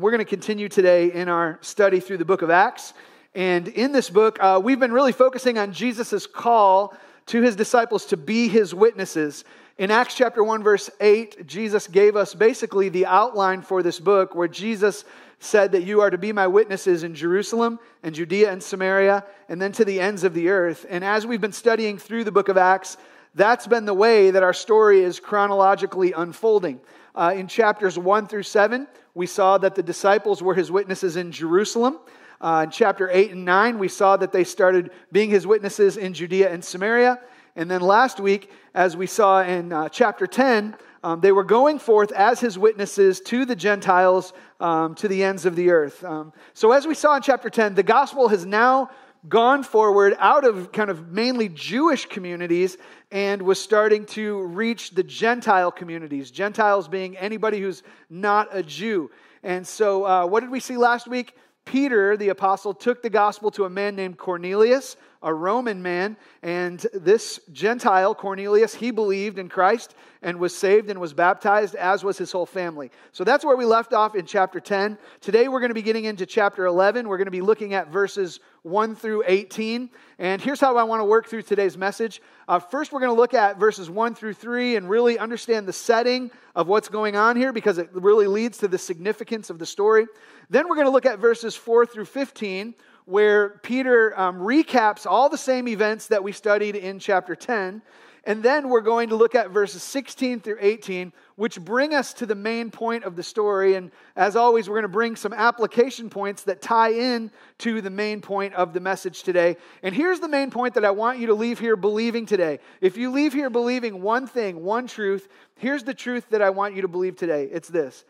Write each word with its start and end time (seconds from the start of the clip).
We're 0.00 0.12
going 0.12 0.24
to 0.24 0.30
continue 0.30 0.68
today 0.68 1.10
in 1.10 1.28
our 1.28 1.58
study 1.60 1.98
through 1.98 2.18
the 2.18 2.24
book 2.24 2.42
of 2.42 2.50
Acts. 2.50 2.94
And 3.34 3.66
in 3.66 3.90
this 3.90 4.10
book, 4.10 4.38
uh, 4.40 4.60
we've 4.62 4.78
been 4.78 4.92
really 4.92 5.10
focusing 5.10 5.58
on 5.58 5.72
Jesus' 5.72 6.24
call 6.24 6.94
to 7.26 7.42
his 7.42 7.56
disciples 7.56 8.06
to 8.06 8.16
be 8.16 8.46
his 8.46 8.72
witnesses. 8.72 9.44
In 9.76 9.90
Acts 9.90 10.14
chapter 10.14 10.44
1, 10.44 10.62
verse 10.62 10.88
8, 11.00 11.48
Jesus 11.48 11.88
gave 11.88 12.14
us 12.14 12.32
basically 12.32 12.90
the 12.90 13.06
outline 13.06 13.60
for 13.60 13.82
this 13.82 13.98
book 13.98 14.36
where 14.36 14.46
Jesus 14.46 15.04
said 15.40 15.72
that 15.72 15.82
you 15.82 16.00
are 16.00 16.10
to 16.10 16.18
be 16.18 16.30
my 16.30 16.46
witnesses 16.46 17.02
in 17.02 17.12
Jerusalem 17.12 17.80
and 18.04 18.14
Judea 18.14 18.52
and 18.52 18.62
Samaria 18.62 19.24
and 19.48 19.60
then 19.60 19.72
to 19.72 19.84
the 19.84 19.98
ends 19.98 20.22
of 20.22 20.32
the 20.32 20.48
earth. 20.48 20.86
And 20.88 21.02
as 21.02 21.26
we've 21.26 21.40
been 21.40 21.50
studying 21.50 21.98
through 21.98 22.22
the 22.22 22.30
book 22.30 22.48
of 22.48 22.56
Acts, 22.56 22.98
that's 23.38 23.68
been 23.68 23.84
the 23.84 23.94
way 23.94 24.32
that 24.32 24.42
our 24.42 24.52
story 24.52 25.00
is 25.00 25.20
chronologically 25.20 26.12
unfolding. 26.12 26.80
Uh, 27.14 27.32
in 27.34 27.46
chapters 27.46 27.96
1 27.96 28.26
through 28.26 28.42
7, 28.42 28.88
we 29.14 29.26
saw 29.26 29.56
that 29.58 29.76
the 29.76 29.82
disciples 29.82 30.42
were 30.42 30.54
his 30.54 30.70
witnesses 30.72 31.16
in 31.16 31.30
Jerusalem. 31.30 31.98
Uh, 32.40 32.62
in 32.64 32.70
chapter 32.70 33.08
8 33.10 33.32
and 33.32 33.44
9, 33.44 33.78
we 33.78 33.88
saw 33.88 34.16
that 34.16 34.32
they 34.32 34.44
started 34.44 34.90
being 35.12 35.30
his 35.30 35.46
witnesses 35.46 35.96
in 35.96 36.14
Judea 36.14 36.52
and 36.52 36.64
Samaria. 36.64 37.20
And 37.54 37.70
then 37.70 37.80
last 37.80 38.18
week, 38.18 38.50
as 38.74 38.96
we 38.96 39.06
saw 39.06 39.42
in 39.42 39.72
uh, 39.72 39.88
chapter 39.88 40.26
10, 40.26 40.76
um, 41.04 41.20
they 41.20 41.32
were 41.32 41.44
going 41.44 41.78
forth 41.78 42.10
as 42.12 42.40
his 42.40 42.58
witnesses 42.58 43.20
to 43.20 43.44
the 43.44 43.54
Gentiles 43.54 44.32
um, 44.58 44.94
to 44.96 45.06
the 45.06 45.22
ends 45.22 45.46
of 45.46 45.54
the 45.54 45.70
earth. 45.70 46.02
Um, 46.02 46.32
so, 46.54 46.72
as 46.72 46.86
we 46.86 46.94
saw 46.94 47.14
in 47.16 47.22
chapter 47.22 47.48
10, 47.48 47.74
the 47.74 47.84
gospel 47.84 48.28
has 48.28 48.44
now 48.44 48.90
gone 49.28 49.62
forward 49.62 50.14
out 50.18 50.44
of 50.44 50.70
kind 50.72 50.90
of 50.90 51.10
mainly 51.10 51.48
Jewish 51.48 52.06
communities 52.06 52.76
and 53.10 53.42
was 53.42 53.60
starting 53.60 54.04
to 54.06 54.42
reach 54.42 54.90
the 54.90 55.02
Gentile 55.02 55.70
communities, 55.70 56.30
Gentiles 56.30 56.88
being 56.88 57.16
anybody 57.16 57.60
who's 57.60 57.82
not 58.10 58.48
a 58.52 58.62
Jew. 58.62 59.10
And 59.42 59.66
so, 59.66 60.04
uh, 60.04 60.26
what 60.26 60.40
did 60.40 60.50
we 60.50 60.60
see 60.60 60.76
last 60.76 61.08
week? 61.08 61.34
Peter, 61.64 62.16
the 62.16 62.30
apostle, 62.30 62.72
took 62.72 63.02
the 63.02 63.10
gospel 63.10 63.50
to 63.50 63.66
a 63.66 63.70
man 63.70 63.94
named 63.94 64.16
Cornelius, 64.16 64.96
a 65.22 65.34
Roman 65.34 65.82
man, 65.82 66.16
and 66.42 66.86
this 66.94 67.40
Gentile, 67.52 68.14
Cornelius, 68.14 68.74
he 68.74 68.90
believed 68.90 69.38
in 69.38 69.48
Christ 69.48 69.94
and 70.22 70.38
was 70.38 70.56
saved 70.56 70.88
and 70.90 71.00
was 71.00 71.12
baptized, 71.12 71.74
as 71.74 72.02
was 72.02 72.16
his 72.16 72.32
whole 72.32 72.46
family. 72.46 72.90
So 73.12 73.22
that's 73.22 73.44
where 73.44 73.56
we 73.56 73.64
left 73.64 73.92
off 73.92 74.14
in 74.14 74.24
chapter 74.24 74.60
10. 74.60 74.96
Today 75.20 75.48
we're 75.48 75.60
going 75.60 75.70
to 75.70 75.74
be 75.74 75.82
getting 75.82 76.04
into 76.04 76.24
chapter 76.24 76.66
11. 76.66 77.06
We're 77.06 77.18
going 77.18 77.26
to 77.26 77.30
be 77.30 77.40
looking 77.40 77.74
at 77.74 77.88
verses 77.88 78.40
1 78.68 78.94
through 78.94 79.24
18. 79.26 79.90
And 80.18 80.40
here's 80.40 80.60
how 80.60 80.76
I 80.76 80.82
want 80.82 81.00
to 81.00 81.04
work 81.04 81.26
through 81.26 81.42
today's 81.42 81.76
message. 81.76 82.20
Uh, 82.46 82.58
first, 82.58 82.92
we're 82.92 83.00
going 83.00 83.14
to 83.14 83.20
look 83.20 83.34
at 83.34 83.58
verses 83.58 83.88
1 83.90 84.14
through 84.14 84.34
3 84.34 84.76
and 84.76 84.88
really 84.88 85.18
understand 85.18 85.66
the 85.66 85.72
setting 85.72 86.30
of 86.54 86.68
what's 86.68 86.88
going 86.88 87.16
on 87.16 87.36
here 87.36 87.52
because 87.52 87.78
it 87.78 87.88
really 87.92 88.26
leads 88.26 88.58
to 88.58 88.68
the 88.68 88.78
significance 88.78 89.50
of 89.50 89.58
the 89.58 89.66
story. 89.66 90.06
Then, 90.50 90.68
we're 90.68 90.76
going 90.76 90.86
to 90.86 90.92
look 90.92 91.06
at 91.06 91.18
verses 91.18 91.56
4 91.56 91.86
through 91.86 92.06
15, 92.06 92.74
where 93.04 93.60
Peter 93.62 94.18
um, 94.18 94.38
recaps 94.38 95.06
all 95.06 95.28
the 95.28 95.38
same 95.38 95.66
events 95.68 96.08
that 96.08 96.22
we 96.22 96.32
studied 96.32 96.76
in 96.76 96.98
chapter 96.98 97.34
10. 97.34 97.82
And 98.28 98.42
then 98.42 98.68
we're 98.68 98.82
going 98.82 99.08
to 99.08 99.16
look 99.16 99.34
at 99.34 99.52
verses 99.52 99.82
16 99.82 100.40
through 100.40 100.58
18, 100.60 101.14
which 101.36 101.58
bring 101.58 101.94
us 101.94 102.12
to 102.12 102.26
the 102.26 102.34
main 102.34 102.70
point 102.70 103.04
of 103.04 103.16
the 103.16 103.22
story. 103.22 103.74
And 103.74 103.90
as 104.16 104.36
always, 104.36 104.68
we're 104.68 104.74
going 104.74 104.82
to 104.82 104.88
bring 104.88 105.16
some 105.16 105.32
application 105.32 106.10
points 106.10 106.42
that 106.42 106.60
tie 106.60 106.90
in 106.90 107.30
to 107.60 107.80
the 107.80 107.88
main 107.88 108.20
point 108.20 108.52
of 108.52 108.74
the 108.74 108.80
message 108.80 109.22
today. 109.22 109.56
And 109.82 109.94
here's 109.94 110.20
the 110.20 110.28
main 110.28 110.50
point 110.50 110.74
that 110.74 110.84
I 110.84 110.90
want 110.90 111.18
you 111.18 111.28
to 111.28 111.34
leave 111.34 111.58
here 111.58 111.74
believing 111.74 112.26
today. 112.26 112.58
If 112.82 112.98
you 112.98 113.10
leave 113.10 113.32
here 113.32 113.48
believing 113.48 114.02
one 114.02 114.26
thing, 114.26 114.62
one 114.62 114.86
truth, 114.86 115.26
here's 115.56 115.84
the 115.84 115.94
truth 115.94 116.28
that 116.28 116.42
I 116.42 116.50
want 116.50 116.74
you 116.74 116.82
to 116.82 116.88
believe 116.88 117.16
today 117.16 117.48
it's 117.50 117.68
this 117.68 118.04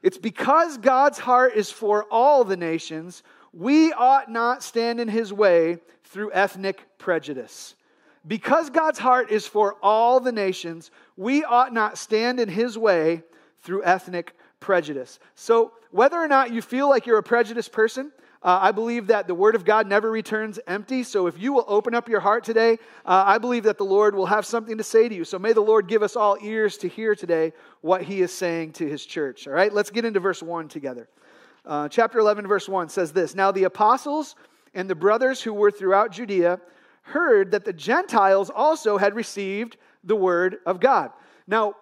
it's 0.00 0.16
because 0.16 0.78
God's 0.78 1.18
heart 1.18 1.54
is 1.56 1.72
for 1.72 2.04
all 2.04 2.44
the 2.44 2.56
nations, 2.56 3.24
we 3.52 3.92
ought 3.94 4.30
not 4.30 4.62
stand 4.62 5.00
in 5.00 5.08
his 5.08 5.32
way 5.32 5.78
through 6.04 6.30
ethnic 6.32 6.86
prejudice. 6.98 7.74
Because 8.26 8.68
God's 8.68 8.98
heart 8.98 9.30
is 9.30 9.46
for 9.46 9.76
all 9.82 10.20
the 10.20 10.32
nations, 10.32 10.90
we 11.16 11.42
ought 11.44 11.72
not 11.72 11.96
stand 11.96 12.38
in 12.38 12.48
his 12.48 12.76
way 12.76 13.22
through 13.62 13.82
ethnic 13.84 14.34
prejudice. 14.60 15.18
So, 15.34 15.72
whether 15.90 16.18
or 16.18 16.28
not 16.28 16.52
you 16.52 16.62
feel 16.62 16.88
like 16.88 17.06
you're 17.06 17.18
a 17.18 17.22
prejudiced 17.22 17.72
person, 17.72 18.12
uh, 18.42 18.58
I 18.62 18.72
believe 18.72 19.08
that 19.08 19.26
the 19.26 19.34
Word 19.34 19.54
of 19.54 19.64
God 19.64 19.86
never 19.86 20.10
returns 20.10 20.60
empty. 20.66 21.02
So, 21.02 21.26
if 21.26 21.38
you 21.38 21.52
will 21.52 21.64
open 21.66 21.94
up 21.94 22.08
your 22.08 22.20
heart 22.20 22.44
today, 22.44 22.74
uh, 23.04 23.24
I 23.26 23.38
believe 23.38 23.64
that 23.64 23.78
the 23.78 23.84
Lord 23.84 24.14
will 24.14 24.26
have 24.26 24.46
something 24.46 24.78
to 24.78 24.84
say 24.84 25.08
to 25.08 25.14
you. 25.14 25.24
So, 25.24 25.38
may 25.38 25.52
the 25.52 25.62
Lord 25.62 25.88
give 25.88 26.02
us 26.02 26.14
all 26.14 26.36
ears 26.42 26.76
to 26.78 26.88
hear 26.88 27.14
today 27.14 27.52
what 27.80 28.02
He 28.02 28.20
is 28.20 28.32
saying 28.32 28.72
to 28.74 28.86
His 28.86 29.04
church. 29.04 29.48
All 29.48 29.54
right, 29.54 29.72
let's 29.72 29.90
get 29.90 30.04
into 30.04 30.20
verse 30.20 30.42
1 30.42 30.68
together. 30.68 31.08
Uh, 31.64 31.88
chapter 31.88 32.18
11, 32.18 32.46
verse 32.46 32.68
1 32.68 32.88
says 32.88 33.12
this 33.12 33.34
Now 33.34 33.50
the 33.50 33.64
apostles 33.64 34.36
and 34.74 34.88
the 34.88 34.94
brothers 34.94 35.42
who 35.42 35.52
were 35.52 35.70
throughout 35.70 36.12
Judea 36.12 36.60
heard 37.02 37.50
that 37.52 37.64
the 37.64 37.72
Gentiles 37.72 38.50
also 38.54 38.98
had 38.98 39.14
received 39.14 39.76
the 40.04 40.16
word 40.16 40.58
of 40.66 40.80
God. 40.80 41.10
Now, 41.46 41.74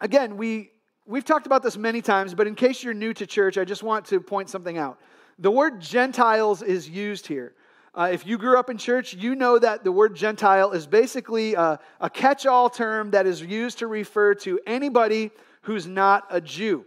again, 0.00 0.36
we, 0.36 0.70
we've 1.06 1.24
talked 1.24 1.46
about 1.46 1.62
this 1.62 1.76
many 1.76 2.02
times, 2.02 2.34
but 2.34 2.46
in 2.46 2.54
case 2.54 2.82
you're 2.82 2.94
new 2.94 3.14
to 3.14 3.26
church, 3.26 3.58
I 3.58 3.64
just 3.64 3.82
want 3.82 4.06
to 4.06 4.20
point 4.20 4.50
something 4.50 4.78
out. 4.78 4.98
The 5.38 5.50
word 5.50 5.80
Gentiles 5.80 6.62
is 6.62 6.88
used 6.88 7.26
here. 7.26 7.54
Uh, 7.94 8.08
if 8.10 8.26
you 8.26 8.38
grew 8.38 8.58
up 8.58 8.70
in 8.70 8.78
church, 8.78 9.14
you 9.14 9.34
know 9.34 9.58
that 9.58 9.84
the 9.84 9.92
word 9.92 10.16
Gentile 10.16 10.72
is 10.72 10.86
basically 10.86 11.54
a, 11.54 11.78
a 12.00 12.08
catch 12.08 12.46
all 12.46 12.70
term 12.70 13.10
that 13.10 13.26
is 13.26 13.42
used 13.42 13.78
to 13.78 13.86
refer 13.86 14.34
to 14.34 14.58
anybody 14.66 15.30
who's 15.62 15.86
not 15.86 16.26
a 16.30 16.40
Jew. 16.40 16.86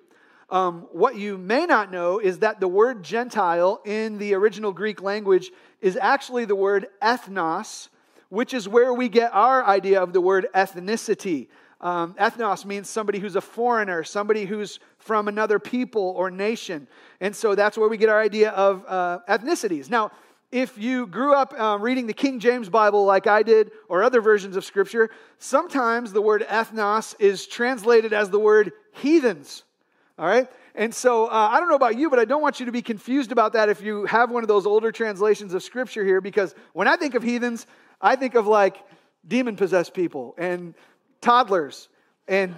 Um, 0.50 0.88
what 0.92 1.16
you 1.16 1.38
may 1.38 1.66
not 1.66 1.92
know 1.92 2.20
is 2.20 2.40
that 2.40 2.60
the 2.60 2.68
word 2.68 3.04
Gentile 3.04 3.82
in 3.86 4.18
the 4.18 4.34
original 4.34 4.72
Greek 4.72 5.02
language 5.02 5.52
is 5.85 5.96
actually 6.01 6.46
the 6.46 6.56
word 6.56 6.88
ethnos, 7.00 7.90
which 8.29 8.56
is 8.56 8.68
where 8.68 8.91
we 8.91 9.07
get 9.07 9.31
our 9.35 9.63
idea 9.63 10.01
of 10.01 10.13
the 10.13 10.19
word 10.19 10.47
ethnicity. 10.56 11.47
Um, 11.79 12.16
ethnos 12.16 12.66
means 12.66 12.90
somebody 12.90 13.19
who's 13.19 13.35
a 13.35 13.41
foreigner, 13.41 14.03
somebody 14.03 14.46
who's 14.46 14.79
from 14.97 15.28
another 15.28 15.59
people 15.59 16.16
or 16.18 16.31
nation. 16.31 16.88
And 17.22 17.35
so 17.35 17.53
that's 17.53 17.78
where 17.78 17.88
we 17.88 17.97
get 17.97 18.09
our 18.09 18.19
idea 18.19 18.50
of 18.50 18.84
uh, 18.88 19.19
ethnicities. 19.29 19.91
Now, 19.91 20.09
if 20.51 20.75
you 20.75 21.06
grew 21.06 21.35
up 21.35 21.53
uh, 21.56 21.78
reading 21.79 22.07
the 22.07 22.13
King 22.13 22.40
James 22.40 22.67
Bible 22.67 23.06
like 23.06 23.28
I 23.28 23.44
did, 23.44 23.69
or 23.88 24.02
other 24.02 24.22
versions 24.22 24.56
of 24.56 24.66
Scripture, 24.66 25.12
sometimes 25.38 26.13
the 26.13 26.22
word 26.22 26.44
ethnos 26.50 27.13
is 27.19 27.46
translated 27.46 28.12
as 28.12 28.31
the 28.31 28.40
word 28.40 28.72
heathens. 28.91 29.63
All 30.17 30.25
right? 30.25 30.47
And 30.75 30.94
so 30.94 31.28
uh, 31.28 31.50
I 31.52 31.59
don't 31.59 31.69
know 31.69 31.75
about 31.75 31.97
you, 31.97 32.09
but 32.09 32.19
I 32.19 32.25
don't 32.25 32.41
want 32.41 32.59
you 32.59 32.66
to 32.66 32.72
be 32.72 32.81
confused 32.81 33.31
about 33.31 33.53
that 33.53 33.69
if 33.69 33.81
you 33.81 34.06
have 34.06 34.30
one 34.30 34.44
of 34.44 34.47
those 34.47 34.66
older 34.66 34.91
translations 34.91 35.53
of 35.53 35.63
scripture 35.63 36.03
here, 36.03 36.22
because 36.22 36.53
when 36.74 36.88
I 36.88 36.97
think 36.97 37.16
of 37.16 37.24
heathens, 37.24 37.66
I 38.02 38.16
think 38.16 38.36
of 38.36 38.46
like 38.46 38.84
demon 39.25 39.56
possessed 39.56 39.94
people 39.94 40.35
and 40.38 40.74
toddlers. 41.22 41.88
And 42.28 42.56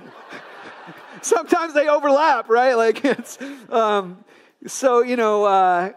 sometimes 1.21 1.73
they 1.73 1.87
overlap, 1.87 2.49
right? 2.49 2.73
Like 2.73 3.05
it's, 3.05 3.37
um, 3.69 4.23
so, 4.65 5.03
you 5.03 5.15
know, 5.15 5.45
uh, 5.45 5.91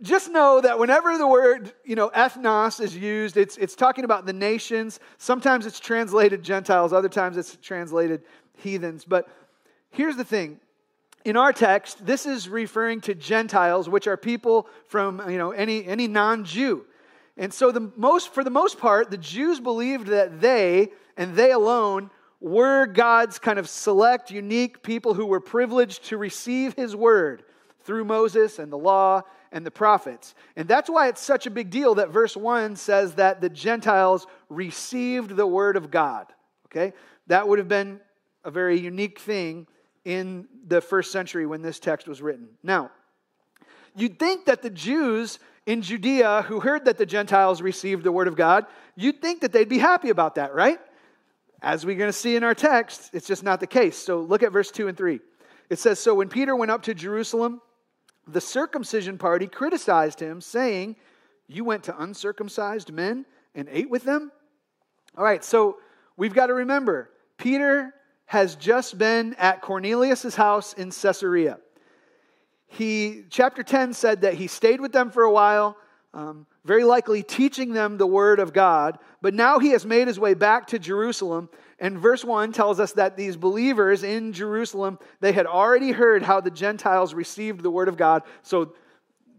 just 0.00 0.30
know 0.30 0.60
that 0.60 0.78
whenever 0.78 1.18
the 1.18 1.26
word, 1.26 1.72
you 1.84 1.96
know, 1.96 2.08
ethnos 2.10 2.80
is 2.80 2.96
used, 2.96 3.36
it's, 3.36 3.56
it's 3.56 3.74
talking 3.74 4.04
about 4.04 4.26
the 4.26 4.32
nations. 4.32 5.00
Sometimes 5.18 5.66
it's 5.66 5.80
translated 5.80 6.44
Gentiles, 6.44 6.92
other 6.92 7.08
times 7.08 7.36
it's 7.36 7.56
translated 7.56 8.22
heathens. 8.54 9.04
But 9.04 9.28
Here's 9.90 10.16
the 10.16 10.24
thing. 10.24 10.60
In 11.28 11.36
our 11.36 11.52
text, 11.52 12.06
this 12.06 12.24
is 12.24 12.48
referring 12.48 13.02
to 13.02 13.14
Gentiles, 13.14 13.86
which 13.86 14.06
are 14.06 14.16
people 14.16 14.66
from 14.86 15.20
you 15.30 15.36
know, 15.36 15.50
any, 15.50 15.84
any 15.84 16.08
non 16.08 16.46
Jew. 16.46 16.86
And 17.36 17.52
so, 17.52 17.70
the 17.70 17.92
most, 17.96 18.32
for 18.32 18.42
the 18.42 18.48
most 18.48 18.78
part, 18.78 19.10
the 19.10 19.18
Jews 19.18 19.60
believed 19.60 20.06
that 20.06 20.40
they 20.40 20.88
and 21.18 21.36
they 21.36 21.52
alone 21.52 22.08
were 22.40 22.86
God's 22.86 23.38
kind 23.38 23.58
of 23.58 23.68
select, 23.68 24.30
unique 24.30 24.82
people 24.82 25.12
who 25.12 25.26
were 25.26 25.38
privileged 25.38 26.04
to 26.04 26.16
receive 26.16 26.72
his 26.72 26.96
word 26.96 27.42
through 27.82 28.06
Moses 28.06 28.58
and 28.58 28.72
the 28.72 28.78
law 28.78 29.20
and 29.52 29.66
the 29.66 29.70
prophets. 29.70 30.34
And 30.56 30.66
that's 30.66 30.88
why 30.88 31.08
it's 31.08 31.20
such 31.20 31.44
a 31.44 31.50
big 31.50 31.68
deal 31.68 31.96
that 31.96 32.08
verse 32.08 32.38
1 32.38 32.74
says 32.76 33.16
that 33.16 33.42
the 33.42 33.50
Gentiles 33.50 34.26
received 34.48 35.36
the 35.36 35.46
word 35.46 35.76
of 35.76 35.90
God. 35.90 36.32
Okay? 36.68 36.94
That 37.26 37.46
would 37.46 37.58
have 37.58 37.68
been 37.68 38.00
a 38.44 38.50
very 38.50 38.80
unique 38.80 39.18
thing 39.18 39.66
in 40.08 40.48
the 40.66 40.80
first 40.80 41.12
century 41.12 41.44
when 41.44 41.60
this 41.60 41.78
text 41.78 42.08
was 42.08 42.22
written. 42.22 42.48
Now, 42.62 42.90
you'd 43.94 44.18
think 44.18 44.46
that 44.46 44.62
the 44.62 44.70
Jews 44.70 45.38
in 45.66 45.82
Judea 45.82 46.46
who 46.48 46.60
heard 46.60 46.86
that 46.86 46.96
the 46.96 47.04
Gentiles 47.04 47.60
received 47.60 48.04
the 48.04 48.10
word 48.10 48.26
of 48.26 48.34
God, 48.34 48.64
you'd 48.96 49.20
think 49.20 49.42
that 49.42 49.52
they'd 49.52 49.68
be 49.68 49.76
happy 49.76 50.08
about 50.08 50.36
that, 50.36 50.54
right? 50.54 50.78
As 51.60 51.84
we're 51.84 51.98
going 51.98 52.08
to 52.08 52.18
see 52.18 52.36
in 52.36 52.42
our 52.42 52.54
text, 52.54 53.10
it's 53.12 53.26
just 53.26 53.42
not 53.42 53.60
the 53.60 53.66
case. 53.66 53.98
So 53.98 54.20
look 54.20 54.42
at 54.42 54.50
verse 54.50 54.70
2 54.70 54.88
and 54.88 54.96
3. 54.96 55.20
It 55.68 55.78
says 55.78 56.00
So 56.00 56.14
when 56.14 56.30
Peter 56.30 56.56
went 56.56 56.70
up 56.70 56.84
to 56.84 56.94
Jerusalem, 56.94 57.60
the 58.26 58.40
circumcision 58.40 59.18
party 59.18 59.46
criticized 59.46 60.20
him, 60.20 60.40
saying, 60.40 60.96
You 61.48 61.64
went 61.64 61.84
to 61.84 62.02
uncircumcised 62.02 62.90
men 62.90 63.26
and 63.54 63.68
ate 63.70 63.90
with 63.90 64.04
them? 64.04 64.32
All 65.18 65.24
right, 65.24 65.44
so 65.44 65.76
we've 66.16 66.32
got 66.32 66.46
to 66.46 66.54
remember 66.54 67.10
Peter 67.36 67.92
has 68.28 68.56
just 68.56 68.98
been 68.98 69.34
at 69.38 69.62
Cornelius' 69.62 70.34
house 70.34 70.74
in 70.74 70.90
Caesarea. 70.90 71.58
He, 72.66 73.24
chapter 73.30 73.62
10 73.62 73.94
said 73.94 74.20
that 74.20 74.34
he 74.34 74.46
stayed 74.46 74.82
with 74.82 74.92
them 74.92 75.10
for 75.10 75.22
a 75.22 75.32
while, 75.32 75.78
um, 76.12 76.46
very 76.62 76.84
likely 76.84 77.22
teaching 77.22 77.72
them 77.72 77.96
the 77.96 78.06
word 78.06 78.38
of 78.38 78.52
God, 78.52 78.98
but 79.22 79.32
now 79.32 79.58
he 79.58 79.70
has 79.70 79.86
made 79.86 80.08
his 80.08 80.20
way 80.20 80.34
back 80.34 80.66
to 80.68 80.78
Jerusalem. 80.78 81.48
And 81.78 81.98
verse 81.98 82.22
1 82.22 82.52
tells 82.52 82.80
us 82.80 82.92
that 82.92 83.16
these 83.16 83.34
believers 83.34 84.02
in 84.02 84.34
Jerusalem, 84.34 84.98
they 85.20 85.32
had 85.32 85.46
already 85.46 85.92
heard 85.92 86.22
how 86.22 86.42
the 86.42 86.50
Gentiles 86.50 87.14
received 87.14 87.62
the 87.62 87.70
word 87.70 87.88
of 87.88 87.96
God. 87.96 88.24
So 88.42 88.74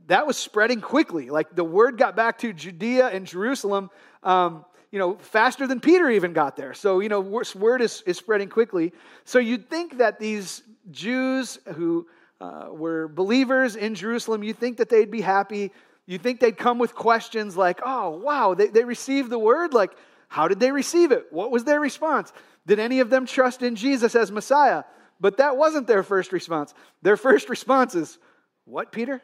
that 0.08 0.26
was 0.26 0.36
spreading 0.36 0.82
quickly. 0.82 1.30
Like 1.30 1.56
the 1.56 1.64
word 1.64 2.00
got 2.00 2.16
back 2.16 2.40
to 2.40 2.54
Judea 2.54 3.10
and 3.10 3.28
Jerusalem, 3.28 3.92
um, 4.24 4.66
you 4.92 4.98
know, 5.00 5.16
faster 5.18 5.68
than 5.68 5.80
Peter 5.80 6.10
even 6.10 6.34
got 6.34 6.56
there. 6.56 6.74
So, 6.74 7.00
you 7.00 7.10
know, 7.10 7.20
word 7.20 7.82
is, 7.82 8.02
is 8.06 8.18
spreading 8.18 8.50
quickly. 8.50 8.92
So 9.24 9.40
you'd 9.40 9.70
think 9.70 10.00
that 10.00 10.20
these 10.20 10.64
Jews 10.90 11.60
who 11.76 12.08
uh, 12.42 12.70
were 12.72 13.08
believers 13.08 13.76
in 13.76 13.94
Jerusalem, 13.96 14.44
you'd 14.44 14.58
think 14.58 14.78
that 14.78 14.90
they'd 14.90 15.12
be 15.12 15.22
happy. 15.22 15.72
You 16.08 16.18
think 16.18 16.40
they'd 16.40 16.58
come 16.58 16.80
with 16.80 16.96
questions 16.96 17.56
like, 17.56 17.80
oh, 17.86 18.10
wow, 18.10 18.56
they, 18.56 18.68
they 18.68 18.84
received 18.84 19.30
the 19.30 19.38
word? 19.38 19.74
Like, 19.74 19.92
how 20.28 20.48
did 20.48 20.60
they 20.60 20.72
receive 20.72 21.12
it? 21.12 21.28
What 21.32 21.52
was 21.52 21.66
their 21.66 21.80
response? 21.80 22.34
Did 22.66 22.80
any 22.80 23.00
of 23.00 23.10
them 23.10 23.26
trust 23.26 23.62
in 23.62 23.76
Jesus 23.76 24.16
as 24.16 24.32
Messiah? 24.32 24.84
But 25.20 25.38
that 25.38 25.58
wasn't 25.58 25.86
their 25.86 26.02
first 26.02 26.32
response. 26.32 26.74
Their 27.02 27.18
first 27.18 27.50
response 27.50 27.94
is, 27.94 28.18
What, 28.66 28.92
Peter? 28.92 29.22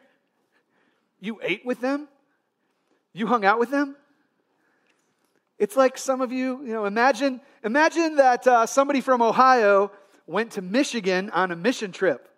You 1.20 1.40
ate 1.42 1.64
with 1.64 1.80
them? 1.80 2.08
You 3.12 3.26
hung 3.26 3.44
out 3.44 3.58
with 3.58 3.70
them? 3.70 3.96
It's 5.58 5.76
like 5.76 5.96
some 5.96 6.20
of 6.20 6.32
you, 6.32 6.60
you 6.64 6.72
know, 6.72 6.84
imagine, 6.84 7.40
imagine 7.64 8.16
that 8.16 8.46
uh, 8.46 8.66
somebody 8.66 9.00
from 9.00 9.22
Ohio 9.22 9.90
went 10.26 10.52
to 10.52 10.62
Michigan 10.62 11.30
on 11.30 11.50
a 11.50 11.56
mission 11.56 11.92
trip. 11.92 12.28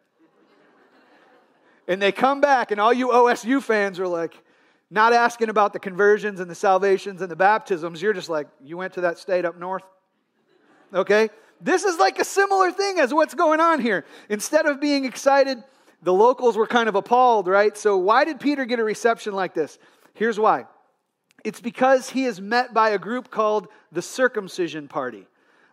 and 1.88 2.00
they 2.00 2.12
come 2.12 2.40
back, 2.40 2.70
and 2.70 2.80
all 2.80 2.92
you 2.92 3.08
OSU 3.08 3.62
fans 3.62 3.98
are 3.98 4.06
like, 4.06 4.34
not 4.90 5.12
asking 5.12 5.50
about 5.50 5.72
the 5.72 5.78
conversions 5.78 6.40
and 6.40 6.50
the 6.50 6.54
salvations 6.54 7.20
and 7.20 7.30
the 7.30 7.36
baptisms. 7.36 8.00
You're 8.00 8.14
just 8.14 8.30
like, 8.30 8.48
you 8.62 8.76
went 8.76 8.94
to 8.94 9.02
that 9.02 9.18
state 9.18 9.44
up 9.44 9.58
north? 9.58 9.82
Okay? 10.94 11.28
This 11.60 11.84
is 11.84 11.98
like 11.98 12.18
a 12.18 12.24
similar 12.24 12.70
thing 12.70 12.98
as 12.98 13.12
what's 13.12 13.34
going 13.34 13.60
on 13.60 13.80
here. 13.80 14.06
Instead 14.28 14.66
of 14.66 14.80
being 14.80 15.04
excited, 15.04 15.62
the 16.02 16.12
locals 16.12 16.56
were 16.56 16.66
kind 16.66 16.88
of 16.88 16.94
appalled, 16.94 17.48
right? 17.48 17.76
So, 17.76 17.96
why 17.98 18.24
did 18.24 18.40
Peter 18.40 18.64
get 18.64 18.78
a 18.78 18.84
reception 18.84 19.34
like 19.34 19.54
this? 19.54 19.78
Here's 20.14 20.38
why 20.38 20.66
it's 21.44 21.60
because 21.60 22.10
he 22.10 22.24
is 22.24 22.40
met 22.40 22.74
by 22.74 22.90
a 22.90 22.98
group 22.98 23.30
called 23.30 23.68
the 23.92 24.02
circumcision 24.02 24.88
party. 24.88 25.26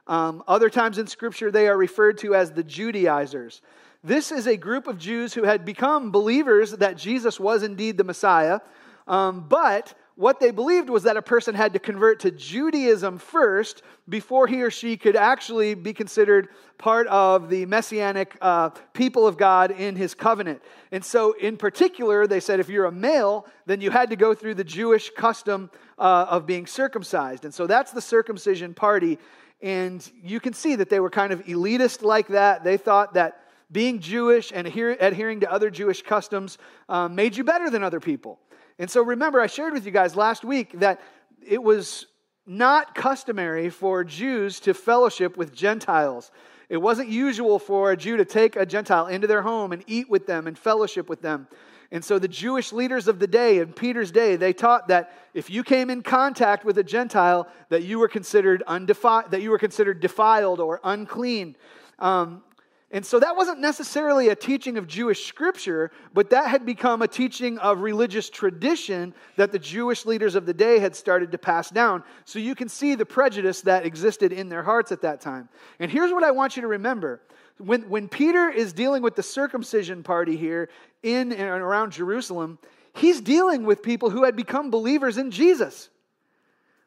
Um, 0.08 0.44
other 0.48 0.70
times 0.70 0.98
in 0.98 1.08
Scripture, 1.08 1.52
they 1.52 1.68
are 1.68 1.78
referred 1.78 2.20
to 2.20 2.36
as 2.36 2.52
the 2.52 2.64
Judaizers. 2.64 3.62
This 4.04 4.32
is 4.32 4.46
a 4.48 4.56
group 4.56 4.86
of 4.86 5.00
Jews 5.00 5.34
who 5.34 5.44
had 5.44 5.66
become 5.66 6.12
believers 6.12 6.72
that 6.74 6.96
Jesus 6.96 7.40
was 7.40 7.64
indeed 7.64 7.98
the 7.98 8.04
Messiah, 8.04 8.60
um, 9.08 9.46
but 9.50 9.96
what 10.16 10.40
they 10.40 10.52
believed 10.52 10.90
was 10.90 11.04
that 11.04 11.18
a 11.18 11.22
person 11.22 11.54
had 11.56 11.74
to 11.74 11.80
convert 11.80 12.22
to 12.22 12.32
Judaism 12.32 13.18
first 13.18 13.84
before 14.08 14.48
he 14.48 14.62
or 14.62 14.72
she 14.72 14.96
could 14.96 15.18
actually 15.18 15.74
be 15.74 15.92
considered 15.92 16.48
part 16.78 17.08
of 17.08 17.50
the 17.50 17.66
messianic 17.66 18.38
uh, 18.42 18.70
people 18.94 19.28
of 19.28 19.38
God 19.38 19.72
in 19.72 19.96
his 19.98 20.14
covenant. 20.14 20.62
And 20.94 21.04
so, 21.04 21.34
in 21.34 21.58
particular, 21.58 22.28
they 22.28 22.40
said 22.40 22.62
if 22.62 22.70
you're 22.70 22.86
a 22.86 22.92
male, 22.92 23.46
then 23.66 23.82
you 23.82 23.92
had 23.92 24.10
to 24.10 24.16
go 24.16 24.34
through 24.34 24.56
the 24.56 24.64
Jewish 24.64 25.10
custom 25.10 25.70
uh, 26.00 26.28
of 26.30 26.46
being 26.46 26.66
circumcised. 26.66 27.44
And 27.44 27.54
so, 27.54 27.68
that's 27.68 27.92
the 27.92 28.02
circumcision 28.02 28.74
party. 28.74 29.20
And 29.62 30.10
you 30.24 30.40
can 30.40 30.54
see 30.54 30.76
that 30.78 30.90
they 30.90 31.02
were 31.02 31.10
kind 31.10 31.34
of 31.34 31.44
elitist 31.46 32.04
like 32.04 32.28
that. 32.28 32.64
They 32.64 32.78
thought 32.78 33.16
that 33.16 33.42
being 33.72 34.00
Jewish 34.00 34.52
and 34.54 34.68
adhering 34.68 35.42
to 35.42 35.52
other 35.52 35.70
Jewish 35.70 36.04
customs 36.04 36.58
um, 36.88 37.16
made 37.16 37.36
you 37.36 37.44
better 37.44 37.70
than 37.70 37.84
other 37.84 38.00
people. 38.00 38.40
And 38.78 38.90
so 38.90 39.02
remember, 39.02 39.40
I 39.40 39.48
shared 39.48 39.74
with 39.74 39.86
you 39.86 39.92
guys 39.92 40.16
last 40.16 40.44
week 40.44 40.80
that 40.80 41.02
it 41.46 41.62
was 41.62 42.08
not 42.46 42.94
customary 42.94 43.70
for 43.70 44.04
Jews 44.04 44.60
to 44.62 44.74
fellowship 44.74 45.38
with 45.38 45.56
Gentiles. 45.56 46.32
It 46.70 46.78
wasn't 46.78 47.10
usual 47.10 47.60
for 47.60 47.92
a 47.92 47.98
Jew 47.98 48.18
to 48.18 48.26
take 48.26 48.56
a 48.56 48.66
Gentile 48.66 49.08
into 49.08 49.28
their 49.28 49.42
home 49.42 49.72
and 49.72 49.84
eat 49.88 50.10
with 50.10 50.26
them 50.26 50.48
and 50.48 50.58
fellowship 50.58 51.10
with 51.10 51.22
them. 51.22 51.48
And 51.92 52.04
so 52.04 52.18
the 52.20 52.28
Jewish 52.28 52.74
leaders 52.74 53.08
of 53.08 53.20
the 53.20 53.28
day, 53.28 53.60
in 53.60 53.72
Peter's 53.72 54.12
day, 54.12 54.36
they 54.36 54.54
taught 54.54 54.88
that 54.88 55.14
if 55.34 55.50
you 55.50 55.64
came 55.64 55.90
in 55.90 56.02
contact 56.02 56.66
with 56.66 56.78
a 56.78 56.84
Gentile, 56.84 57.48
that 57.70 57.84
you 57.84 58.00
were 58.00 58.08
considered 58.08 58.64
undefi- 58.68 59.30
that 59.30 59.42
you 59.42 59.52
were 59.52 59.60
considered 59.60 60.00
defiled 60.00 60.60
or 60.60 60.82
unclean. 60.84 61.56
Um, 62.00 62.44
and 62.92 63.06
so 63.06 63.20
that 63.20 63.36
wasn't 63.36 63.60
necessarily 63.60 64.30
a 64.30 64.36
teaching 64.36 64.78
of 64.78 64.88
Jewish 64.88 65.26
scripture, 65.26 65.92
but 66.14 66.30
that 66.30 66.48
had 66.48 66.66
become 66.66 67.02
a 67.02 67.08
teaching 67.08 67.58
of 67.58 67.82
religious 67.82 68.30
tradition 68.30 69.14
that 69.38 69.52
the 69.52 69.60
Jewish 69.60 70.06
leaders 70.06 70.36
of 70.36 70.46
the 70.46 70.54
day 70.54 70.78
had 70.78 70.96
started 70.96 71.32
to 71.32 71.38
pass 71.40 71.72
down. 71.72 72.04
So 72.26 72.38
you 72.38 72.54
can 72.54 72.70
see 72.70 72.94
the 72.94 73.06
prejudice 73.06 73.62
that 73.62 73.86
existed 73.86 74.32
in 74.32 74.50
their 74.50 74.62
hearts 74.62 74.92
at 74.92 75.02
that 75.02 75.20
time. 75.20 75.50
And 75.80 75.90
here's 75.90 76.14
what 76.14 76.24
I 76.24 76.32
want 76.32 76.56
you 76.56 76.62
to 76.62 76.68
remember. 76.68 77.22
When, 77.58 77.90
when 77.90 78.08
Peter 78.08 78.50
is 78.50 78.72
dealing 78.72 79.02
with 79.02 79.16
the 79.16 79.24
circumcision 79.24 80.04
party 80.04 80.38
here 80.38 80.70
in 81.02 81.32
and 81.32 81.42
around 81.42 81.92
Jerusalem, 81.92 82.60
he's 82.94 83.20
dealing 83.20 83.64
with 83.64 83.82
people 83.82 84.12
who 84.12 84.26
had 84.26 84.36
become 84.36 84.70
believers 84.70 85.18
in 85.18 85.32
Jesus. 85.32 85.90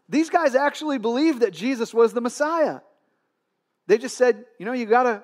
These 0.08 0.30
guys 0.30 0.54
actually 0.54 0.98
believed 0.98 1.40
that 1.40 1.52
Jesus 1.52 1.92
was 1.92 2.12
the 2.12 2.20
Messiah. 2.20 2.80
They 3.88 3.98
just 3.98 4.16
said, 4.16 4.44
you 4.58 4.66
know, 4.66 4.72
you 4.72 4.86
got 4.86 5.02
to 5.04 5.22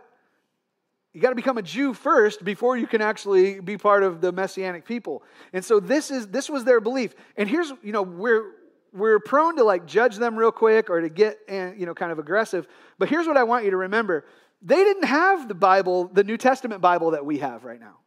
you 1.14 1.20
got 1.20 1.30
to 1.30 1.36
become 1.36 1.58
a 1.58 1.62
Jew 1.62 1.94
first 1.94 2.44
before 2.44 2.76
you 2.76 2.88
can 2.88 3.00
actually 3.00 3.60
be 3.60 3.78
part 3.78 4.02
of 4.02 4.20
the 4.20 4.32
messianic 4.32 4.84
people. 4.84 5.22
And 5.52 5.64
so 5.64 5.78
this 5.78 6.10
is 6.10 6.26
this 6.26 6.50
was 6.50 6.64
their 6.64 6.80
belief. 6.80 7.14
And 7.36 7.48
here's, 7.48 7.72
you 7.82 7.92
know, 7.92 8.02
we're 8.02 8.50
we're 8.92 9.20
prone 9.20 9.56
to 9.56 9.64
like 9.64 9.86
judge 9.86 10.16
them 10.16 10.36
real 10.36 10.52
quick 10.52 10.90
or 10.90 11.00
to 11.00 11.08
get 11.08 11.38
eh, 11.46 11.72
you 11.76 11.86
know 11.86 11.94
kind 11.94 12.10
of 12.10 12.18
aggressive. 12.18 12.66
But 12.98 13.08
here's 13.08 13.28
what 13.28 13.36
I 13.36 13.44
want 13.44 13.64
you 13.64 13.70
to 13.70 13.76
remember. 13.76 14.26
They 14.60 14.82
didn't 14.82 15.04
have 15.04 15.46
the 15.46 15.54
Bible, 15.54 16.08
the 16.12 16.24
New 16.24 16.36
Testament 16.36 16.80
Bible 16.80 17.12
that 17.12 17.24
we 17.24 17.38
have 17.38 17.64
right 17.64 17.80
now. 17.80 17.98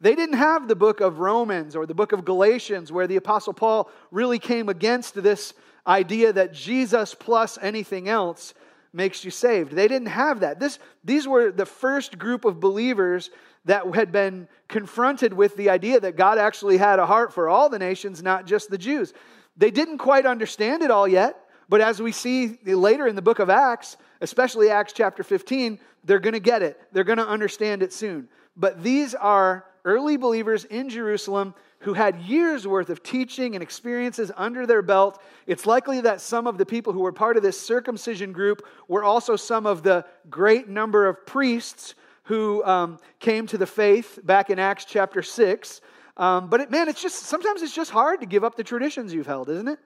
They 0.00 0.14
didn't 0.14 0.36
have 0.36 0.68
the 0.68 0.76
book 0.76 1.00
of 1.00 1.18
Romans 1.20 1.74
or 1.74 1.86
the 1.86 1.94
book 1.94 2.12
of 2.12 2.24
Galatians 2.24 2.92
where 2.92 3.06
the 3.06 3.16
apostle 3.16 3.54
Paul 3.54 3.90
really 4.10 4.38
came 4.38 4.68
against 4.68 5.20
this 5.20 5.54
idea 5.86 6.32
that 6.32 6.52
Jesus 6.52 7.14
plus 7.14 7.58
anything 7.60 8.08
else 8.08 8.54
makes 8.92 9.24
you 9.24 9.30
saved. 9.30 9.72
They 9.72 9.88
didn't 9.88 10.08
have 10.08 10.40
that. 10.40 10.60
This, 10.60 10.78
these 11.04 11.26
were 11.26 11.50
the 11.50 11.66
first 11.66 12.18
group 12.18 12.44
of 12.44 12.60
believers 12.60 13.30
that 13.64 13.86
had 13.94 14.12
been 14.12 14.48
confronted 14.68 15.32
with 15.32 15.56
the 15.56 15.70
idea 15.70 16.00
that 16.00 16.16
God 16.16 16.38
actually 16.38 16.76
had 16.76 16.98
a 16.98 17.06
heart 17.06 17.32
for 17.32 17.48
all 17.48 17.68
the 17.68 17.78
nations, 17.78 18.22
not 18.22 18.46
just 18.46 18.70
the 18.70 18.78
Jews. 18.78 19.12
They 19.56 19.70
didn't 19.70 19.98
quite 19.98 20.26
understand 20.26 20.82
it 20.82 20.90
all 20.90 21.06
yet, 21.06 21.36
but 21.68 21.80
as 21.80 22.02
we 22.02 22.12
see 22.12 22.58
later 22.64 23.06
in 23.06 23.16
the 23.16 23.22
book 23.22 23.38
of 23.38 23.50
Acts, 23.50 23.96
especially 24.20 24.70
Acts 24.70 24.92
chapter 24.92 25.22
15, 25.22 25.78
they're 26.04 26.18
going 26.18 26.34
to 26.34 26.40
get 26.40 26.62
it. 26.62 26.80
They're 26.92 27.04
going 27.04 27.18
to 27.18 27.28
understand 27.28 27.82
it 27.82 27.92
soon. 27.92 28.28
But 28.56 28.82
these 28.82 29.14
are 29.14 29.64
early 29.84 30.16
believers 30.16 30.64
in 30.64 30.88
Jerusalem 30.88 31.54
who 31.82 31.94
had 31.94 32.20
years 32.20 32.66
worth 32.66 32.90
of 32.90 33.02
teaching 33.02 33.54
and 33.54 33.62
experiences 33.62 34.30
under 34.36 34.66
their 34.66 34.82
belt. 34.82 35.20
It's 35.46 35.66
likely 35.66 36.00
that 36.02 36.20
some 36.20 36.46
of 36.46 36.56
the 36.56 36.66
people 36.66 36.92
who 36.92 37.00
were 37.00 37.12
part 37.12 37.36
of 37.36 37.42
this 37.42 37.60
circumcision 37.60 38.32
group 38.32 38.66
were 38.88 39.04
also 39.04 39.36
some 39.36 39.66
of 39.66 39.82
the 39.82 40.04
great 40.30 40.68
number 40.68 41.08
of 41.08 41.26
priests 41.26 41.94
who 42.24 42.64
um, 42.64 42.98
came 43.18 43.46
to 43.48 43.58
the 43.58 43.66
faith 43.66 44.18
back 44.22 44.48
in 44.48 44.58
Acts 44.58 44.84
chapter 44.84 45.22
6. 45.22 45.80
Um, 46.16 46.48
but 46.48 46.60
it, 46.60 46.70
man, 46.70 46.88
it's 46.88 47.02
just 47.02 47.24
sometimes 47.24 47.62
it's 47.62 47.74
just 47.74 47.90
hard 47.90 48.20
to 48.20 48.26
give 48.26 48.44
up 48.44 48.56
the 48.56 48.64
traditions 48.64 49.12
you've 49.12 49.26
held, 49.26 49.48
isn't 49.48 49.68
it? 49.68 49.78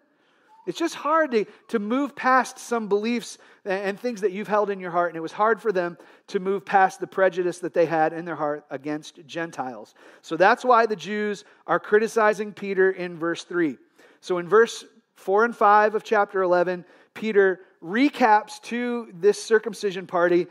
It's 0.67 0.79
just 0.79 0.97
hard 0.97 1.31
to, 1.31 1.45
to 1.69 1.79
move 1.79 2.15
past 2.17 2.59
some 2.59 2.89
beliefs 2.89 3.39
and 3.65 3.99
things 3.99 4.21
that 4.21 4.33
you've 4.33 4.49
held 4.49 4.69
in 4.71 4.81
your 4.81 4.91
heart. 4.91 5.11
And 5.11 5.17
it 5.17 5.21
was 5.21 5.33
hard 5.33 5.61
for 5.61 5.73
them 5.73 5.97
to 6.29 6.41
move 6.41 6.65
past 6.65 7.01
the 7.01 7.07
prejudice 7.07 7.59
that 7.61 7.73
they 7.73 7.87
had 7.87 8.13
in 8.13 8.25
their 8.25 8.37
heart 8.37 8.65
against 8.71 9.25
Gentiles. 9.27 9.95
So 10.23 10.37
that's 10.37 10.65
why 10.65 10.87
the 10.87 10.97
Jews 10.97 11.45
are 11.67 11.79
criticizing 11.79 12.53
Peter 12.53 12.91
in 12.91 13.17
verse 13.17 13.45
3. 13.45 13.79
So 14.21 14.39
in 14.39 14.49
verse 14.49 14.85
4 15.15 15.47
and 15.47 15.57
5 15.57 15.95
of 15.95 16.03
chapter 16.03 16.43
11, 16.43 16.85
Peter 17.15 17.61
recaps 17.83 18.61
to 18.63 19.13
this 19.15 19.43
circumcision 19.43 20.07
party 20.07 20.47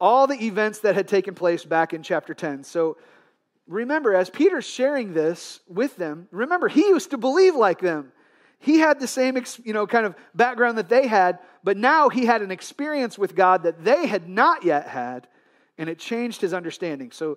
all 0.00 0.26
the 0.26 0.44
events 0.44 0.80
that 0.80 0.94
had 0.94 1.08
taken 1.08 1.34
place 1.34 1.64
back 1.64 1.94
in 1.94 2.02
chapter 2.02 2.34
10. 2.34 2.64
So 2.64 2.96
remember, 3.66 4.14
as 4.14 4.28
Peter's 4.28 4.66
sharing 4.66 5.14
this 5.14 5.60
with 5.68 5.96
them, 5.96 6.28
remember, 6.30 6.68
he 6.68 6.88
used 6.88 7.10
to 7.10 7.18
believe 7.18 7.54
like 7.54 7.80
them. 7.80 8.12
He 8.64 8.78
had 8.78 8.98
the 8.98 9.06
same, 9.06 9.36
you 9.62 9.74
know, 9.74 9.86
kind 9.86 10.06
of 10.06 10.14
background 10.34 10.78
that 10.78 10.88
they 10.88 11.06
had, 11.06 11.38
but 11.62 11.76
now 11.76 12.08
he 12.08 12.24
had 12.24 12.40
an 12.40 12.50
experience 12.50 13.18
with 13.18 13.36
God 13.36 13.64
that 13.64 13.84
they 13.84 14.06
had 14.06 14.26
not 14.26 14.64
yet 14.64 14.88
had, 14.88 15.28
and 15.76 15.90
it 15.90 15.98
changed 15.98 16.40
his 16.40 16.54
understanding. 16.54 17.10
So 17.10 17.36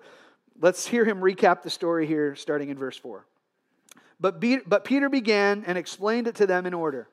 let's 0.62 0.88
hear 0.88 1.04
him 1.04 1.20
recap 1.20 1.64
the 1.64 1.70
story 1.70 2.08
here, 2.08 2.34
starting 2.38 2.70
in 2.70 2.78
verse 2.78 2.96
4. 2.96 3.26
But, 4.22 4.40
Be- 4.40 4.62
but 4.66 4.86
Peter 4.86 5.10
began 5.10 5.66
and 5.68 5.78
explained 5.78 6.28
it 6.28 6.36
to 6.36 6.48
them 6.48 6.66
in 6.66 6.74
order. 6.74 7.10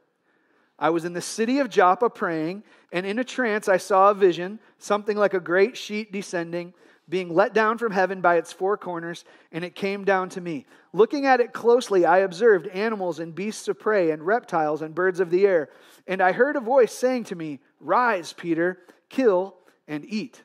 I 0.79 0.91
was 0.91 1.05
in 1.05 1.13
the 1.13 1.21
city 1.21 1.59
of 1.59 1.69
Joppa 1.69 2.09
praying, 2.09 2.63
and 2.93 3.05
in 3.05 3.19
a 3.19 3.25
trance 3.25 3.69
I 3.69 3.79
saw 3.79 4.11
a 4.11 4.15
vision, 4.15 4.61
something 4.79 5.17
like 5.17 5.35
a 5.35 5.41
great 5.41 5.77
sheet 5.77 6.13
descending, 6.13 6.73
being 7.09 7.35
let 7.35 7.53
down 7.53 7.79
from 7.79 7.93
heaven 7.93 8.21
by 8.21 8.37
its 8.37 8.53
four 8.53 8.77
corners, 8.77 9.25
and 9.53 9.65
it 9.65 9.75
came 9.75 10.05
down 10.05 10.29
to 10.31 10.41
me. 10.41 10.67
Looking 10.93 11.27
at 11.27 11.41
it 11.41 11.53
closely, 11.53 12.07
I 12.07 12.19
observed 12.19 12.67
animals 12.69 13.19
and 13.19 13.35
beasts 13.35 13.69
of 13.69 13.79
prey, 13.79 14.11
and 14.11 14.25
reptiles 14.25 14.81
and 14.83 14.95
birds 14.95 15.21
of 15.21 15.31
the 15.31 15.47
air. 15.47 15.69
And 16.07 16.23
I 16.23 16.33
heard 16.33 16.57
a 16.57 16.61
voice 16.61 16.93
saying 16.93 17.25
to 17.25 17.37
me, 17.37 17.61
Rise, 17.81 18.33
Peter, 18.33 18.79
kill 19.11 19.57
and 19.87 20.05
eat. 20.07 20.43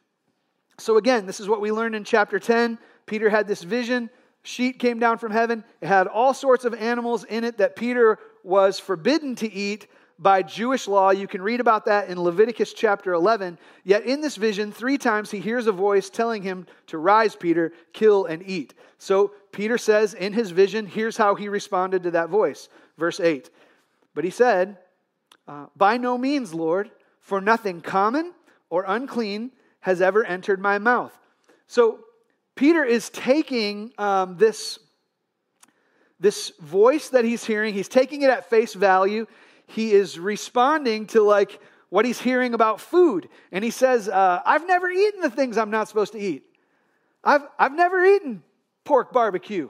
So, 0.77 0.97
again, 0.97 1.25
this 1.25 1.39
is 1.39 1.47
what 1.47 1.61
we 1.61 1.71
learned 1.71 1.95
in 1.95 2.03
chapter 2.03 2.39
10. 2.39 2.77
Peter 3.05 3.29
had 3.29 3.47
this 3.47 3.63
vision. 3.63 4.09
Sheet 4.43 4.79
came 4.79 4.99
down 4.99 5.17
from 5.17 5.31
heaven. 5.31 5.63
It 5.81 5.87
had 5.87 6.07
all 6.07 6.33
sorts 6.33 6.65
of 6.65 6.73
animals 6.73 7.23
in 7.23 7.43
it 7.43 7.57
that 7.57 7.75
Peter 7.75 8.19
was 8.43 8.79
forbidden 8.79 9.35
to 9.35 9.51
eat 9.51 9.87
by 10.19 10.43
Jewish 10.43 10.87
law. 10.87 11.11
You 11.11 11.27
can 11.27 11.41
read 11.41 11.61
about 11.61 11.85
that 11.85 12.09
in 12.09 12.21
Leviticus 12.21 12.73
chapter 12.73 13.13
11. 13.13 13.57
Yet 13.83 14.03
in 14.03 14.19
this 14.21 14.35
vision, 14.35 14.71
three 14.71 14.97
times 14.97 15.31
he 15.31 15.39
hears 15.39 15.65
a 15.65 15.71
voice 15.71 16.09
telling 16.09 16.43
him 16.43 16.67
to 16.87 16.97
rise, 16.97 17.35
Peter, 17.35 17.71
kill 17.93 18.25
and 18.25 18.43
eat. 18.45 18.73
So 18.97 19.31
Peter 19.53 19.77
says 19.77 20.13
in 20.13 20.33
his 20.33 20.51
vision, 20.51 20.85
here's 20.85 21.17
how 21.17 21.35
he 21.35 21.47
responded 21.47 22.03
to 22.03 22.11
that 22.11 22.29
voice. 22.29 22.67
Verse 22.97 23.19
8. 23.19 23.49
But 24.13 24.25
he 24.25 24.29
said, 24.29 24.77
uh, 25.47 25.67
By 25.77 25.97
no 25.97 26.17
means, 26.17 26.53
Lord, 26.53 26.91
for 27.21 27.39
nothing 27.39 27.79
common 27.79 28.33
or 28.69 28.83
unclean 28.87 29.51
has 29.79 30.01
ever 30.01 30.25
entered 30.25 30.59
my 30.59 30.77
mouth. 30.77 31.17
So 31.67 31.99
Peter 32.55 32.83
is 32.83 33.09
taking 33.09 33.93
um, 33.97 34.35
this, 34.37 34.79
this 36.19 36.51
voice 36.59 37.09
that 37.09 37.23
he's 37.23 37.45
hearing, 37.45 37.73
he's 37.73 37.87
taking 37.87 38.21
it 38.23 38.29
at 38.29 38.49
face 38.49 38.73
value. 38.73 39.25
He 39.69 39.91
is 39.91 40.17
responding 40.17 41.05
to 41.07 41.21
like 41.21 41.59
what 41.89 42.05
he's 42.05 42.19
hearing 42.19 42.53
about 42.53 42.81
food. 42.81 43.29
And 43.51 43.63
he 43.63 43.69
says, 43.69 44.09
uh, 44.09 44.41
I've 44.45 44.65
never 44.67 44.89
eaten 44.89 45.21
the 45.21 45.29
things 45.29 45.57
I'm 45.57 45.69
not 45.69 45.87
supposed 45.87 46.13
to 46.13 46.19
eat. 46.19 46.43
I've, 47.23 47.43
I've 47.57 47.73
never 47.73 48.03
eaten 48.03 48.41
pork 48.83 49.13
barbecue. 49.13 49.69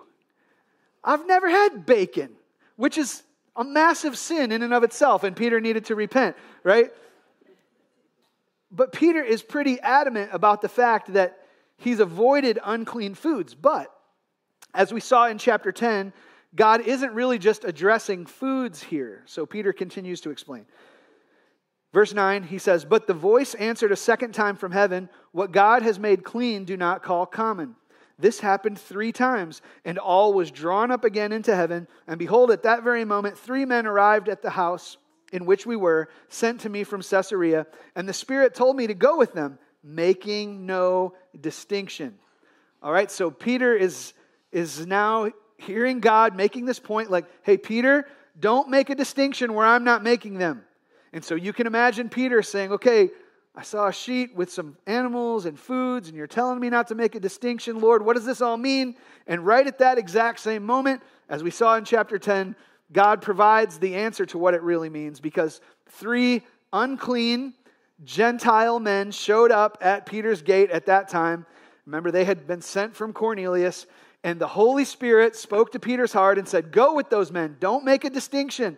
I've 1.04 1.28
never 1.28 1.50
had 1.50 1.86
bacon, 1.86 2.32
which 2.78 2.98
is 2.98 3.24
a 3.56 3.64
massive 3.64 4.18
sin 4.18 4.52
in 4.54 4.62
and 4.62 4.74
of 4.74 4.84
itself. 4.84 5.24
And 5.24 5.36
Peter 5.36 5.60
needed 5.60 5.86
to 5.86 5.96
repent, 5.96 6.38
right? 6.64 6.92
But 8.72 8.94
Peter 8.94 9.22
is 9.22 9.42
pretty 9.42 9.80
adamant 9.82 10.30
about 10.32 10.62
the 10.62 10.70
fact 10.70 11.14
that 11.14 11.40
he's 11.76 12.00
avoided 12.00 12.60
unclean 12.64 13.16
foods. 13.16 13.54
But 13.54 13.94
as 14.74 14.94
we 14.94 15.02
saw 15.02 15.28
in 15.28 15.38
chapter 15.38 15.72
10, 15.72 16.14
God 16.56 16.82
isn't 16.82 17.14
really 17.14 17.38
just 17.38 17.64
addressing 17.64 18.26
foods 18.26 18.82
here. 18.82 19.24
So 19.26 19.46
Peter 19.46 19.72
continues 19.72 20.22
to 20.22 20.32
explain. 20.32 20.66
Verse 21.94 22.14
9, 22.14 22.44
he 22.44 22.58
says, 22.58 22.86
But 22.86 23.08
the 23.08 23.14
voice 23.14 23.56
answered 23.56 23.92
a 23.92 23.96
second 23.96 24.34
time 24.34 24.56
from 24.56 24.72
heaven, 24.72 25.10
What 25.32 25.52
God 25.52 25.82
has 25.82 26.00
made 26.00 26.24
clean, 26.24 26.66
do 26.66 26.78
not 26.78 27.04
call 27.04 27.26
common. 27.26 27.76
This 28.18 28.40
happened 28.42 28.78
three 28.78 29.12
times, 29.12 29.62
and 29.86 29.98
all 29.98 30.34
was 30.34 30.52
drawn 30.52 30.92
up 30.92 31.06
again 31.06 31.32
into 31.32 31.56
heaven. 31.56 31.88
And 32.06 32.20
behold, 32.20 32.52
at 32.52 32.64
that 32.64 32.84
very 32.84 33.06
moment, 33.06 33.38
three 33.38 33.66
men 33.66 33.88
arrived 33.88 34.28
at 34.28 34.42
the 34.42 34.50
house 34.50 34.98
in 35.32 35.46
which 35.46 35.66
we 35.66 35.76
were, 35.76 36.10
sent 36.28 36.62
to 36.62 36.70
me 36.70 36.84
from 36.84 37.02
Caesarea, 37.02 37.68
and 37.96 38.10
the 38.10 38.14
Spirit 38.14 38.56
told 38.56 38.76
me 38.76 38.88
to 38.88 38.94
go 38.94 39.18
with 39.18 39.34
them, 39.34 39.60
making 39.84 40.66
no 40.66 41.14
distinction. 41.40 42.16
All 42.82 42.92
right, 42.92 43.12
so 43.12 43.30
Peter 43.30 43.76
is, 43.76 44.14
is 44.52 44.86
now 44.86 45.32
hearing 45.60 46.00
God 46.00 46.36
making 46.36 46.66
this 46.66 46.80
point 46.80 47.12
like, 47.12 47.26
hey, 47.44 47.58
Peter, 47.58 48.08
don't 48.40 48.70
make 48.70 48.90
a 48.90 48.96
distinction 48.96 49.54
where 49.54 49.66
I'm 49.66 49.84
not 49.84 50.04
making 50.04 50.38
them. 50.38 50.64
And 51.14 51.24
so 51.24 51.36
you 51.36 51.54
can 51.54 51.68
imagine 51.68 52.10
Peter 52.10 52.42
saying, 52.42 52.72
okay, 52.72 53.10
I 53.56 53.64
saw 53.64 53.88
a 53.88 53.94
sheet 53.94 54.36
with 54.36 54.52
some 54.52 54.78
animals 54.88 55.46
and 55.46 55.60
foods, 55.60 56.08
and 56.08 56.16
you're 56.16 56.28
telling 56.28 56.60
me 56.60 56.70
not 56.70 56.88
to 56.90 56.96
make 56.96 57.16
a 57.16 57.20
distinction. 57.20 57.82
Lord, 57.82 58.06
what 58.06 58.16
does 58.16 58.26
this 58.26 58.42
all 58.42 58.58
mean? 58.58 58.96
And 59.28 59.46
right 59.46 59.66
at 59.66 59.80
that 59.80 59.98
exact 59.98 60.40
same 60.40 60.64
moment, 60.66 61.02
as 61.28 61.44
we 61.44 61.52
saw 61.52 61.76
in 61.76 61.84
chapter 61.84 62.18
10, 62.18 62.56
God 62.92 63.22
provides 63.22 63.80
the 63.80 63.96
answer 63.96 64.26
to 64.28 64.38
what 64.38 64.54
it 64.54 64.62
really 64.62 64.90
means 64.90 65.20
because 65.20 65.62
three 65.90 66.44
unclean 66.72 67.54
Gentile 68.04 68.80
men 68.80 69.12
showed 69.12 69.52
up 69.52 69.78
at 69.82 70.06
Peter's 70.06 70.42
gate 70.42 70.72
at 70.72 70.86
that 70.86 71.10
time. 71.10 71.46
Remember, 71.86 72.12
they 72.12 72.24
had 72.24 72.48
been 72.48 72.62
sent 72.62 72.96
from 72.96 73.14
Cornelius, 73.14 73.86
and 74.24 74.40
the 74.40 74.48
Holy 74.48 74.86
Spirit 74.86 75.36
spoke 75.36 75.72
to 75.72 75.80
Peter's 75.80 76.14
heart 76.14 76.38
and 76.38 76.48
said, 76.48 76.72
Go 76.72 76.94
with 76.94 77.10
those 77.10 77.32
men. 77.32 77.58
Don't 77.60 77.86
make 77.86 78.04
a 78.04 78.10
distinction. 78.10 78.78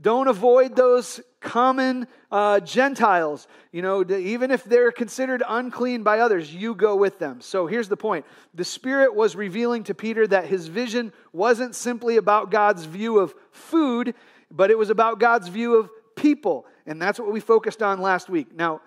Don't 0.00 0.28
avoid 0.28 0.76
those 0.76 1.20
common 1.40 2.06
uh, 2.32 2.60
Gentiles. 2.60 3.46
You 3.70 3.82
know, 3.82 4.04
even 4.10 4.50
if 4.50 4.64
they're 4.64 4.92
considered 4.92 5.42
unclean 5.46 6.02
by 6.02 6.20
others, 6.20 6.52
you 6.54 6.74
go 6.74 6.96
with 6.96 7.18
them. 7.18 7.40
So 7.40 7.66
here's 7.66 7.88
the 7.88 7.96
point 7.96 8.24
the 8.54 8.64
Spirit 8.64 9.14
was 9.14 9.36
revealing 9.36 9.84
to 9.84 9.94
Peter 9.94 10.26
that 10.26 10.46
his 10.46 10.68
vision 10.68 11.12
wasn't 11.32 11.74
simply 11.74 12.16
about 12.16 12.50
God's 12.50 12.84
view 12.84 13.18
of 13.18 13.34
food, 13.52 14.14
but 14.50 14.70
it 14.70 14.78
was 14.78 14.90
about 14.90 15.20
God's 15.20 15.48
view 15.48 15.76
of 15.76 15.90
people. 16.16 16.66
And 16.86 17.00
that's 17.00 17.20
what 17.20 17.32
we 17.32 17.40
focused 17.40 17.82
on 17.82 18.00
last 18.00 18.28
week. 18.28 18.54
Now, 18.54 18.80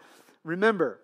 remember, 0.44 1.00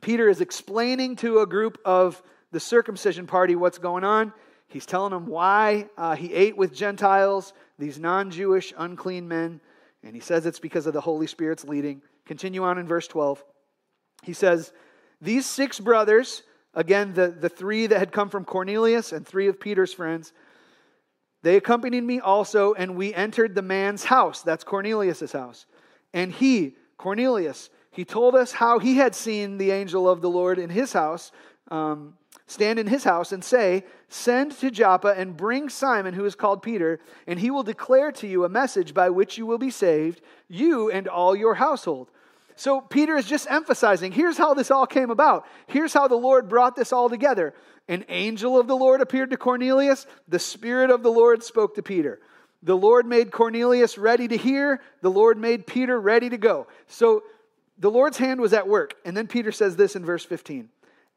Peter 0.00 0.28
is 0.28 0.40
explaining 0.40 1.16
to 1.16 1.40
a 1.40 1.46
group 1.46 1.78
of 1.84 2.22
the 2.54 2.60
circumcision 2.60 3.26
party 3.26 3.56
what's 3.56 3.78
going 3.78 4.04
on. 4.04 4.32
He's 4.68 4.86
telling 4.86 5.10
them 5.10 5.26
why 5.26 5.88
uh, 5.98 6.14
he 6.14 6.32
ate 6.32 6.56
with 6.56 6.72
Gentiles 6.72 7.52
these 7.80 7.98
non 7.98 8.30
Jewish 8.30 8.72
unclean 8.78 9.26
men, 9.26 9.60
and 10.04 10.14
he 10.14 10.20
says 10.20 10.46
it's 10.46 10.60
because 10.60 10.86
of 10.86 10.94
the 10.94 11.00
Holy 11.00 11.26
Spirit's 11.26 11.64
leading. 11.64 12.00
Continue 12.26 12.62
on 12.62 12.78
in 12.78 12.86
verse 12.86 13.08
12. 13.08 13.44
He 14.22 14.32
says, 14.32 14.72
These 15.20 15.46
six 15.46 15.80
brothers, 15.80 16.44
again, 16.74 17.12
the, 17.12 17.28
the 17.28 17.48
three 17.48 17.88
that 17.88 17.98
had 17.98 18.12
come 18.12 18.30
from 18.30 18.44
Cornelius 18.44 19.12
and 19.12 19.26
three 19.26 19.48
of 19.48 19.58
Peter's 19.58 19.92
friends, 19.92 20.32
they 21.42 21.56
accompanied 21.56 22.04
me 22.04 22.20
also, 22.20 22.72
and 22.74 22.96
we 22.96 23.12
entered 23.12 23.56
the 23.56 23.62
man's 23.62 24.04
house. 24.04 24.42
That's 24.42 24.62
Cornelius's 24.62 25.32
house. 25.32 25.66
And 26.14 26.30
he, 26.30 26.76
Cornelius, 26.98 27.68
he 27.90 28.04
told 28.04 28.36
us 28.36 28.52
how 28.52 28.78
he 28.78 28.94
had 28.94 29.16
seen 29.16 29.58
the 29.58 29.72
angel 29.72 30.08
of 30.08 30.20
the 30.20 30.30
Lord 30.30 30.58
in 30.58 30.70
his 30.70 30.92
house. 30.92 31.32
Um, 31.70 32.14
stand 32.46 32.78
in 32.78 32.86
his 32.86 33.04
house 33.04 33.32
and 33.32 33.42
say, 33.42 33.84
Send 34.08 34.52
to 34.58 34.70
Joppa 34.70 35.14
and 35.16 35.36
bring 35.36 35.68
Simon, 35.68 36.14
who 36.14 36.24
is 36.24 36.34
called 36.34 36.62
Peter, 36.62 37.00
and 37.26 37.38
he 37.38 37.50
will 37.50 37.62
declare 37.62 38.12
to 38.12 38.26
you 38.26 38.44
a 38.44 38.48
message 38.48 38.94
by 38.94 39.10
which 39.10 39.38
you 39.38 39.46
will 39.46 39.58
be 39.58 39.70
saved, 39.70 40.20
you 40.48 40.90
and 40.90 41.08
all 41.08 41.34
your 41.34 41.54
household. 41.54 42.10
So 42.56 42.80
Peter 42.80 43.16
is 43.16 43.26
just 43.26 43.50
emphasizing 43.50 44.12
here's 44.12 44.38
how 44.38 44.54
this 44.54 44.70
all 44.70 44.86
came 44.86 45.10
about. 45.10 45.46
Here's 45.66 45.92
how 45.92 46.06
the 46.06 46.14
Lord 46.14 46.48
brought 46.48 46.76
this 46.76 46.92
all 46.92 47.08
together. 47.08 47.54
An 47.88 48.04
angel 48.08 48.58
of 48.58 48.66
the 48.66 48.76
Lord 48.76 49.00
appeared 49.00 49.30
to 49.30 49.36
Cornelius, 49.36 50.06
the 50.28 50.38
Spirit 50.38 50.90
of 50.90 51.02
the 51.02 51.10
Lord 51.10 51.42
spoke 51.42 51.74
to 51.74 51.82
Peter. 51.82 52.20
The 52.62 52.76
Lord 52.76 53.04
made 53.04 53.30
Cornelius 53.30 53.98
ready 53.98 54.26
to 54.28 54.36
hear, 54.36 54.80
the 55.02 55.10
Lord 55.10 55.36
made 55.36 55.66
Peter 55.66 56.00
ready 56.00 56.30
to 56.30 56.38
go. 56.38 56.66
So 56.86 57.24
the 57.78 57.90
Lord's 57.90 58.16
hand 58.16 58.40
was 58.40 58.52
at 58.52 58.66
work. 58.66 58.94
And 59.04 59.16
then 59.16 59.26
Peter 59.26 59.52
says 59.52 59.76
this 59.76 59.96
in 59.96 60.04
verse 60.04 60.24
15 60.24 60.68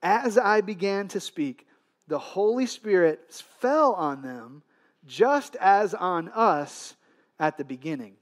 as 0.01 0.37
I 0.37 0.61
began 0.61 1.07
to 1.09 1.19
speak, 1.19 1.67
the 2.07 2.19
Holy 2.19 2.65
Spirit 2.65 3.31
fell 3.59 3.93
on 3.93 4.21
them 4.21 4.63
just 5.05 5.55
as 5.57 5.93
on 5.93 6.29
us 6.29 6.95
at 7.39 7.57
the 7.57 7.65
beginning. 7.65 8.15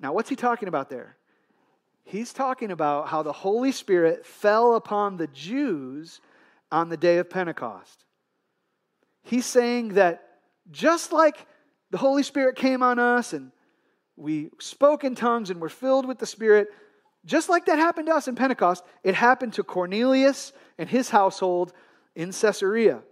Now, 0.00 0.12
what's 0.12 0.28
he 0.28 0.36
talking 0.36 0.68
about 0.68 0.90
there? 0.90 1.16
He's 2.04 2.32
talking 2.32 2.70
about 2.70 3.08
how 3.08 3.22
the 3.22 3.32
Holy 3.32 3.72
Spirit 3.72 4.26
fell 4.26 4.74
upon 4.74 5.16
the 5.16 5.28
Jews 5.28 6.20
on 6.70 6.88
the 6.88 6.96
day 6.96 7.18
of 7.18 7.30
Pentecost. 7.30 8.04
He's 9.22 9.46
saying 9.46 9.90
that 9.90 10.22
just 10.70 11.12
like 11.12 11.46
the 11.90 11.98
Holy 11.98 12.22
Spirit 12.22 12.56
came 12.56 12.82
on 12.82 12.98
us 12.98 13.32
and 13.32 13.52
we 14.16 14.50
spoke 14.58 15.04
in 15.04 15.14
tongues 15.14 15.50
and 15.50 15.60
were 15.60 15.68
filled 15.68 16.06
with 16.06 16.18
the 16.18 16.26
Spirit, 16.26 16.68
just 17.24 17.48
like 17.48 17.66
that 17.66 17.78
happened 17.78 18.06
to 18.08 18.14
us 18.14 18.28
in 18.28 18.34
Pentecost, 18.34 18.84
it 19.04 19.14
happened 19.14 19.54
to 19.54 19.62
Cornelius 19.62 20.52
and 20.78 20.88
his 20.88 21.08
household 21.10 21.72
in 22.14 22.32
Caesarea. 22.32 23.02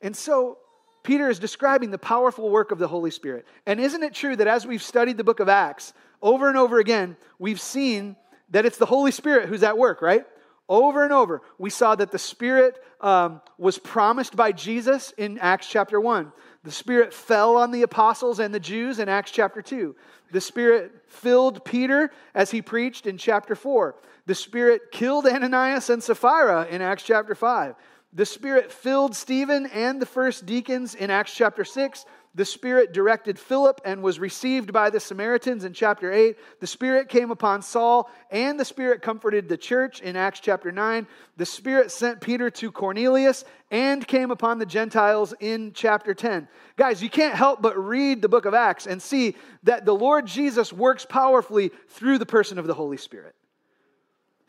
And 0.00 0.14
so 0.14 0.58
Peter 1.02 1.30
is 1.30 1.38
describing 1.38 1.90
the 1.90 1.98
powerful 1.98 2.50
work 2.50 2.72
of 2.72 2.78
the 2.78 2.88
Holy 2.88 3.10
Spirit. 3.10 3.46
And 3.64 3.80
isn't 3.80 4.02
it 4.02 4.12
true 4.12 4.36
that 4.36 4.46
as 4.46 4.66
we've 4.66 4.82
studied 4.82 5.16
the 5.16 5.24
book 5.24 5.40
of 5.40 5.48
Acts 5.48 5.92
over 6.20 6.48
and 6.48 6.58
over 6.58 6.78
again, 6.78 7.16
we've 7.38 7.60
seen 7.60 8.16
that 8.50 8.66
it's 8.66 8.78
the 8.78 8.86
Holy 8.86 9.10
Spirit 9.10 9.48
who's 9.48 9.62
at 9.62 9.78
work, 9.78 10.02
right? 10.02 10.24
Over 10.68 11.04
and 11.04 11.12
over, 11.12 11.42
we 11.58 11.70
saw 11.70 11.94
that 11.94 12.10
the 12.10 12.18
Spirit 12.18 12.76
um, 13.00 13.40
was 13.56 13.78
promised 13.78 14.34
by 14.34 14.50
Jesus 14.52 15.12
in 15.16 15.38
Acts 15.38 15.68
chapter 15.68 16.00
1. 16.00 16.32
The 16.66 16.72
Spirit 16.72 17.14
fell 17.14 17.56
on 17.56 17.70
the 17.70 17.82
apostles 17.82 18.40
and 18.40 18.52
the 18.52 18.58
Jews 18.58 18.98
in 18.98 19.08
Acts 19.08 19.30
chapter 19.30 19.62
2. 19.62 19.94
The 20.32 20.40
Spirit 20.40 21.00
filled 21.06 21.64
Peter 21.64 22.10
as 22.34 22.50
he 22.50 22.60
preached 22.60 23.06
in 23.06 23.18
chapter 23.18 23.54
4. 23.54 23.94
The 24.26 24.34
Spirit 24.34 24.90
killed 24.90 25.28
Ananias 25.28 25.90
and 25.90 26.02
Sapphira 26.02 26.66
in 26.68 26.82
Acts 26.82 27.04
chapter 27.04 27.36
5. 27.36 27.76
The 28.14 28.26
Spirit 28.26 28.72
filled 28.72 29.14
Stephen 29.14 29.66
and 29.66 30.02
the 30.02 30.06
first 30.06 30.44
deacons 30.44 30.96
in 30.96 31.08
Acts 31.08 31.32
chapter 31.36 31.62
6. 31.62 32.04
The 32.36 32.44
Spirit 32.44 32.92
directed 32.92 33.38
Philip 33.38 33.80
and 33.82 34.02
was 34.02 34.20
received 34.20 34.70
by 34.70 34.90
the 34.90 35.00
Samaritans 35.00 35.64
in 35.64 35.72
chapter 35.72 36.12
8. 36.12 36.36
The 36.60 36.66
Spirit 36.66 37.08
came 37.08 37.30
upon 37.30 37.62
Saul 37.62 38.10
and 38.30 38.60
the 38.60 38.64
Spirit 38.66 39.00
comforted 39.00 39.48
the 39.48 39.56
church 39.56 40.02
in 40.02 40.16
Acts 40.16 40.40
chapter 40.40 40.70
9. 40.70 41.06
The 41.38 41.46
Spirit 41.46 41.90
sent 41.90 42.20
Peter 42.20 42.50
to 42.50 42.70
Cornelius 42.70 43.46
and 43.70 44.06
came 44.06 44.30
upon 44.30 44.58
the 44.58 44.66
Gentiles 44.66 45.32
in 45.40 45.72
chapter 45.72 46.12
10. 46.12 46.46
Guys, 46.76 47.02
you 47.02 47.08
can't 47.08 47.34
help 47.34 47.62
but 47.62 47.82
read 47.82 48.20
the 48.20 48.28
book 48.28 48.44
of 48.44 48.52
Acts 48.52 48.86
and 48.86 49.00
see 49.00 49.34
that 49.62 49.86
the 49.86 49.94
Lord 49.94 50.26
Jesus 50.26 50.74
works 50.74 51.06
powerfully 51.06 51.70
through 51.88 52.18
the 52.18 52.26
person 52.26 52.58
of 52.58 52.66
the 52.66 52.74
Holy 52.74 52.98
Spirit. 52.98 53.34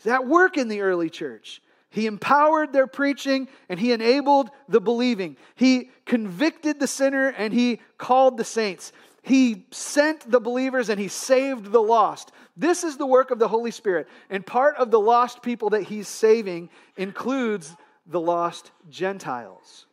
That 0.03 0.27
work 0.27 0.58
in 0.58 0.67
the 0.67 0.82
early 0.82 1.10
church. 1.10 1.62
He 1.89 2.06
empowered 2.06 2.74
their 2.74 2.88
preaching 2.88 3.48
and 3.70 3.79
he 3.79 3.91
enabled 3.91 4.50
the 4.67 4.82
believing. 4.82 5.38
He 5.56 5.89
convicted 6.06 6.79
the 6.79 6.88
sinner 6.88 7.29
and 7.29 7.53
he 7.53 7.79
called 7.98 8.38
the 8.38 8.44
saints. 8.44 8.91
He 9.22 9.65
sent 9.72 10.29
the 10.29 10.39
believers 10.39 10.89
and 10.89 11.00
he 11.00 11.08
saved 11.08 11.72
the 11.72 11.82
lost. 11.82 12.32
This 12.56 12.84
is 12.84 12.98
the 12.98 13.06
work 13.06 13.32
of 13.32 13.39
the 13.39 13.48
Holy 13.48 13.72
Spirit. 13.72 14.08
And 14.29 14.46
part 14.46 14.75
of 14.77 14.91
the 14.91 15.00
lost 15.00 15.41
people 15.41 15.72
that 15.72 15.84
he's 15.84 16.08
saving 16.08 16.70
includes 16.96 17.75
the 18.06 18.22
lost 18.22 18.72
Gentiles. 18.89 19.86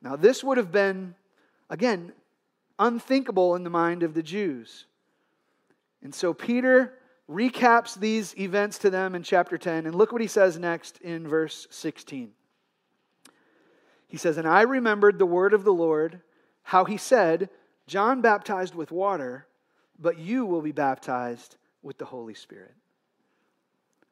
Now, 0.00 0.16
this 0.16 0.44
would 0.44 0.58
have 0.58 0.70
been, 0.70 1.14
again, 1.68 2.12
unthinkable 2.78 3.56
in 3.56 3.64
the 3.64 3.70
mind 3.70 4.02
of 4.02 4.14
the 4.14 4.22
Jews. 4.22 4.86
And 6.02 6.14
so 6.14 6.32
Peter 6.32 6.92
recaps 7.30 7.98
these 7.98 8.36
events 8.38 8.78
to 8.78 8.90
them 8.90 9.14
in 9.14 9.22
chapter 9.22 9.58
10. 9.58 9.86
And 9.86 9.94
look 9.94 10.12
what 10.12 10.20
he 10.20 10.26
says 10.26 10.58
next 10.58 10.98
in 10.98 11.26
verse 11.26 11.66
16. 11.70 12.30
He 14.06 14.16
says, 14.16 14.36
And 14.36 14.46
I 14.46 14.62
remembered 14.62 15.18
the 15.18 15.26
word 15.26 15.52
of 15.52 15.64
the 15.64 15.72
Lord, 15.72 16.20
how 16.62 16.84
he 16.84 16.96
said, 16.96 17.50
John 17.86 18.20
baptized 18.20 18.74
with 18.74 18.92
water, 18.92 19.46
but 19.98 20.18
you 20.18 20.44
will 20.46 20.62
be 20.62 20.72
baptized 20.72 21.56
with 21.82 21.98
the 21.98 22.04
Holy 22.04 22.34
Spirit. 22.34 22.74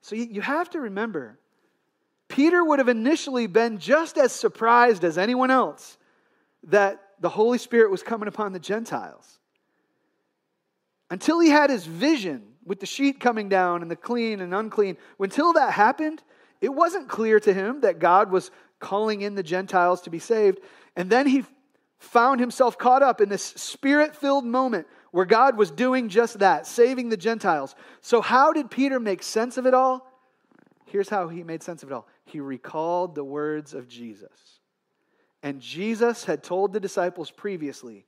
So 0.01 0.15
you 0.17 0.41
have 0.43 0.71
to 0.71 0.81
remember, 0.81 1.39
Peter 2.29 2.63
would 2.63 2.79
have 2.79 2.89
initially 2.89 3.47
been 3.47 3.79
just 3.79 4.19
as 4.19 4.33
surprised 4.33 5.05
as 5.05 5.19
anyone 5.19 5.51
else 5.51 5.97
that 6.65 7.01
the 7.21 7.29
Holy 7.29 7.59
Spirit 7.59 7.91
was 7.91 8.03
coming 8.03 8.29
upon 8.29 8.53
the 8.53 8.59
Gentiles. 8.59 9.39
Until 11.11 11.41
he 11.41 11.51
had 11.51 11.71
his 11.71 11.87
vision 11.87 12.43
with 12.67 12.81
the 12.81 12.87
sheet 12.87 13.21
coming 13.21 13.49
down 13.49 13.83
and 13.83 13.91
the 13.91 13.97
clean 13.97 14.41
and 14.41 14.55
unclean, 14.55 14.97
until 15.19 15.53
that 15.55 15.73
happened, 15.73 16.23
it 16.61 16.73
wasn't 16.73 17.09
clear 17.09 17.41
to 17.41 17.53
him 17.53 17.81
that 17.83 17.99
God 17.99 18.31
was 18.31 18.51
calling 18.81 19.23
in 19.23 19.35
the 19.35 19.43
Gentiles 19.43 20.03
to 20.03 20.11
be 20.11 20.19
saved. 20.19 20.61
And 20.97 21.11
then 21.11 21.27
he 21.27 21.45
found 21.99 22.41
himself 22.41 22.79
caught 22.79 23.03
up 23.03 23.21
in 23.21 23.29
this 23.29 23.43
spirit 23.43 24.15
filled 24.15 24.45
moment 24.45 24.87
where 25.11 25.25
God 25.25 25.57
was 25.57 25.71
doing 25.71 26.09
just 26.09 26.41
that, 26.41 26.67
saving 26.67 27.09
the 27.09 27.17
Gentiles. 27.17 27.75
So, 28.01 28.21
how 28.21 28.53
did 28.53 28.71
Peter 28.71 28.99
make 28.99 29.23
sense 29.23 29.57
of 29.57 29.67
it 29.67 29.75
all? 29.75 30.11
Here's 30.87 31.09
how 31.09 31.29
he 31.29 31.43
made 31.43 31.63
sense 31.63 31.83
of 31.83 31.91
it 31.91 31.95
all 31.95 32.07
he 32.25 32.41
recalled 32.41 33.15
the 33.15 33.25
words 33.25 33.75
of 33.75 33.89
Jesus. 33.89 34.61
And 35.43 35.61
Jesus 35.61 36.25
had 36.25 36.43
told 36.43 36.73
the 36.73 36.81
disciples 36.81 37.31
previously 37.31 38.07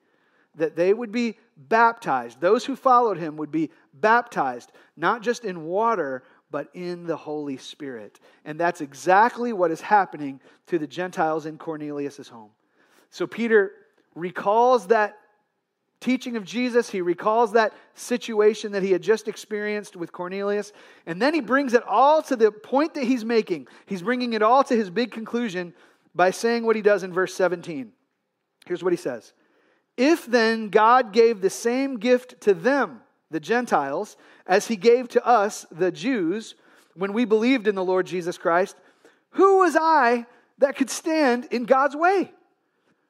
that 0.54 0.74
they 0.74 0.92
would 0.92 1.12
be 1.12 1.36
baptized. 1.56 2.40
Those 2.40 2.64
who 2.64 2.76
followed 2.76 3.18
him 3.18 3.36
would 3.36 3.52
be 3.52 3.70
baptized, 4.00 4.72
not 4.96 5.22
just 5.22 5.44
in 5.44 5.64
water, 5.64 6.22
but 6.50 6.68
in 6.74 7.06
the 7.06 7.16
Holy 7.16 7.56
Spirit. 7.56 8.20
And 8.44 8.58
that's 8.58 8.80
exactly 8.80 9.52
what 9.52 9.70
is 9.70 9.80
happening 9.80 10.40
to 10.66 10.78
the 10.78 10.86
Gentiles 10.86 11.46
in 11.46 11.58
Cornelius' 11.58 12.28
home. 12.28 12.50
So 13.10 13.26
Peter 13.26 13.72
recalls 14.14 14.88
that 14.88 15.18
teaching 16.00 16.36
of 16.36 16.44
Jesus, 16.44 16.90
he 16.90 17.00
recalls 17.00 17.52
that 17.52 17.72
situation 17.94 18.72
that 18.72 18.82
he 18.82 18.92
had 18.92 19.02
just 19.02 19.28
experienced 19.28 19.96
with 19.96 20.12
Cornelius, 20.12 20.72
and 21.06 21.20
then 21.20 21.34
he 21.34 21.40
brings 21.40 21.74
it 21.74 21.82
all 21.84 22.22
to 22.22 22.36
the 22.36 22.52
point 22.52 22.94
that 22.94 23.04
he's 23.04 23.24
making. 23.24 23.66
He's 23.86 24.02
bringing 24.02 24.32
it 24.32 24.42
all 24.42 24.62
to 24.64 24.76
his 24.76 24.90
big 24.90 25.10
conclusion 25.10 25.74
by 26.14 26.30
saying 26.30 26.64
what 26.64 26.76
he 26.76 26.82
does 26.82 27.02
in 27.02 27.12
verse 27.12 27.34
17. 27.34 27.92
Here's 28.66 28.84
what 28.84 28.92
he 28.92 28.96
says 28.96 29.32
If 29.96 30.26
then 30.26 30.68
God 30.68 31.12
gave 31.12 31.40
the 31.40 31.50
same 31.50 31.98
gift 31.98 32.40
to 32.42 32.54
them, 32.54 33.00
the 33.30 33.40
Gentiles, 33.40 34.16
as 34.46 34.68
he 34.68 34.76
gave 34.76 35.08
to 35.08 35.26
us, 35.26 35.66
the 35.70 35.90
Jews, 35.90 36.54
when 36.94 37.12
we 37.12 37.24
believed 37.24 37.66
in 37.66 37.74
the 37.74 37.84
Lord 37.84 38.06
Jesus 38.06 38.38
Christ, 38.38 38.76
who 39.30 39.58
was 39.58 39.76
I 39.78 40.26
that 40.58 40.76
could 40.76 40.90
stand 40.90 41.46
in 41.50 41.64
God's 41.64 41.96
way? 41.96 42.32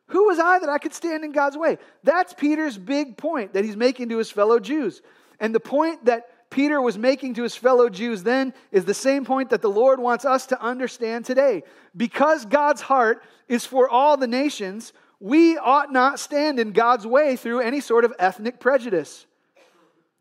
Who 0.08 0.26
was 0.26 0.38
I 0.38 0.58
that 0.58 0.68
I 0.68 0.78
could 0.78 0.94
stand 0.94 1.24
in 1.24 1.32
God's 1.32 1.56
way? 1.56 1.78
That's 2.04 2.32
Peter's 2.32 2.78
big 2.78 3.16
point 3.16 3.54
that 3.54 3.64
he's 3.64 3.76
making 3.76 4.08
to 4.10 4.18
his 4.18 4.30
fellow 4.30 4.58
Jews. 4.58 5.02
And 5.40 5.54
the 5.54 5.60
point 5.60 6.04
that 6.04 6.50
Peter 6.50 6.80
was 6.80 6.96
making 6.96 7.34
to 7.34 7.42
his 7.42 7.56
fellow 7.56 7.88
Jews 7.88 8.22
then 8.22 8.54
is 8.70 8.84
the 8.84 8.94
same 8.94 9.24
point 9.24 9.50
that 9.50 9.62
the 9.62 9.70
Lord 9.70 9.98
wants 9.98 10.24
us 10.24 10.46
to 10.46 10.62
understand 10.62 11.24
today. 11.24 11.64
Because 11.96 12.46
God's 12.46 12.80
heart 12.80 13.22
is 13.48 13.66
for 13.66 13.88
all 13.88 14.16
the 14.16 14.28
nations, 14.28 14.92
we 15.18 15.58
ought 15.58 15.92
not 15.92 16.20
stand 16.20 16.60
in 16.60 16.72
God's 16.72 17.06
way 17.06 17.36
through 17.36 17.60
any 17.60 17.80
sort 17.80 18.04
of 18.04 18.14
ethnic 18.18 18.60
prejudice. 18.60 19.26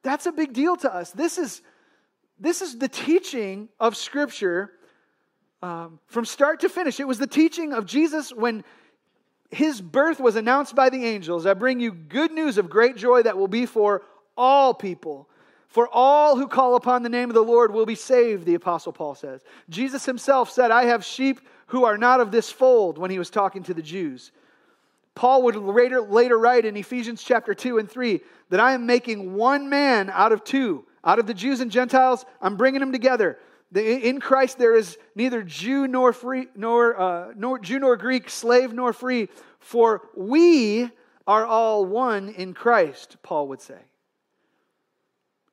That's 0.05 0.27
a 0.27 0.31
big 0.31 0.53
deal 0.53 0.75
to 0.77 0.93
us. 0.93 1.09
This 1.11 1.39
is, 1.39 1.63
this 2.39 2.61
is 2.61 2.77
the 2.77 2.87
teaching 2.87 3.69
of 3.79 3.97
Scripture 3.97 4.71
um, 5.63 5.99
from 6.05 6.25
start 6.25 6.59
to 6.59 6.69
finish. 6.69 6.99
It 6.99 7.07
was 7.07 7.17
the 7.17 7.25
teaching 7.25 7.73
of 7.73 7.87
Jesus 7.87 8.31
when 8.31 8.63
his 9.49 9.81
birth 9.81 10.19
was 10.19 10.35
announced 10.35 10.75
by 10.75 10.91
the 10.91 11.03
angels. 11.03 11.47
I 11.47 11.55
bring 11.55 11.79
you 11.79 11.91
good 11.91 12.31
news 12.31 12.59
of 12.59 12.69
great 12.69 12.97
joy 12.97 13.23
that 13.23 13.35
will 13.35 13.47
be 13.47 13.65
for 13.65 14.03
all 14.37 14.75
people. 14.75 15.27
For 15.69 15.89
all 15.91 16.37
who 16.37 16.47
call 16.47 16.75
upon 16.75 17.01
the 17.01 17.09
name 17.09 17.31
of 17.31 17.33
the 17.33 17.41
Lord 17.41 17.73
will 17.73 17.87
be 17.87 17.95
saved, 17.95 18.45
the 18.45 18.53
Apostle 18.53 18.93
Paul 18.93 19.15
says. 19.15 19.41
Jesus 19.69 20.05
himself 20.05 20.51
said, 20.51 20.69
I 20.69 20.85
have 20.85 21.03
sheep 21.03 21.41
who 21.67 21.83
are 21.83 21.97
not 21.97 22.19
of 22.19 22.29
this 22.29 22.51
fold 22.51 22.99
when 22.99 23.09
he 23.09 23.17
was 23.17 23.31
talking 23.31 23.63
to 23.63 23.73
the 23.73 23.81
Jews. 23.81 24.31
Paul 25.15 25.43
would 25.43 25.55
later, 25.55 26.01
later 26.01 26.37
write 26.37 26.65
in 26.65 26.75
Ephesians 26.75 27.23
chapter 27.23 27.53
2 27.53 27.77
and 27.77 27.89
3 27.89 28.19
that 28.49 28.59
I 28.59 28.73
am 28.73 28.85
making 28.85 29.33
one 29.33 29.69
man 29.69 30.09
out 30.09 30.33
of 30.33 30.43
two. 30.43 30.85
Out 31.03 31.19
of 31.19 31.25
the 31.25 31.33
Jews 31.33 31.61
and 31.61 31.71
Gentiles, 31.71 32.25
I'm 32.41 32.57
bringing 32.57 32.81
them 32.81 32.91
together. 32.91 33.39
In 33.73 34.19
Christ, 34.19 34.57
there 34.57 34.75
is 34.75 34.97
neither 35.15 35.41
Jew 35.41 35.87
nor 35.87 36.13
free, 36.13 36.47
nor, 36.55 36.99
uh, 36.99 37.33
nor 37.35 37.59
Jew 37.59 37.79
nor 37.79 37.95
Greek, 37.95 38.29
slave 38.29 38.73
nor 38.73 38.93
free, 38.93 39.29
for 39.59 40.09
we 40.15 40.89
are 41.27 41.45
all 41.45 41.85
one 41.85 42.29
in 42.29 42.53
Christ, 42.53 43.17
Paul 43.23 43.47
would 43.49 43.61
say. 43.61 43.79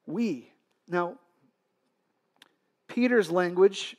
We. 0.07 0.53
Now, 0.89 1.19
Peter's 2.89 3.31
language 3.31 3.97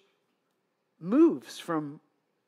moves 1.00 1.60
from, 1.60 2.00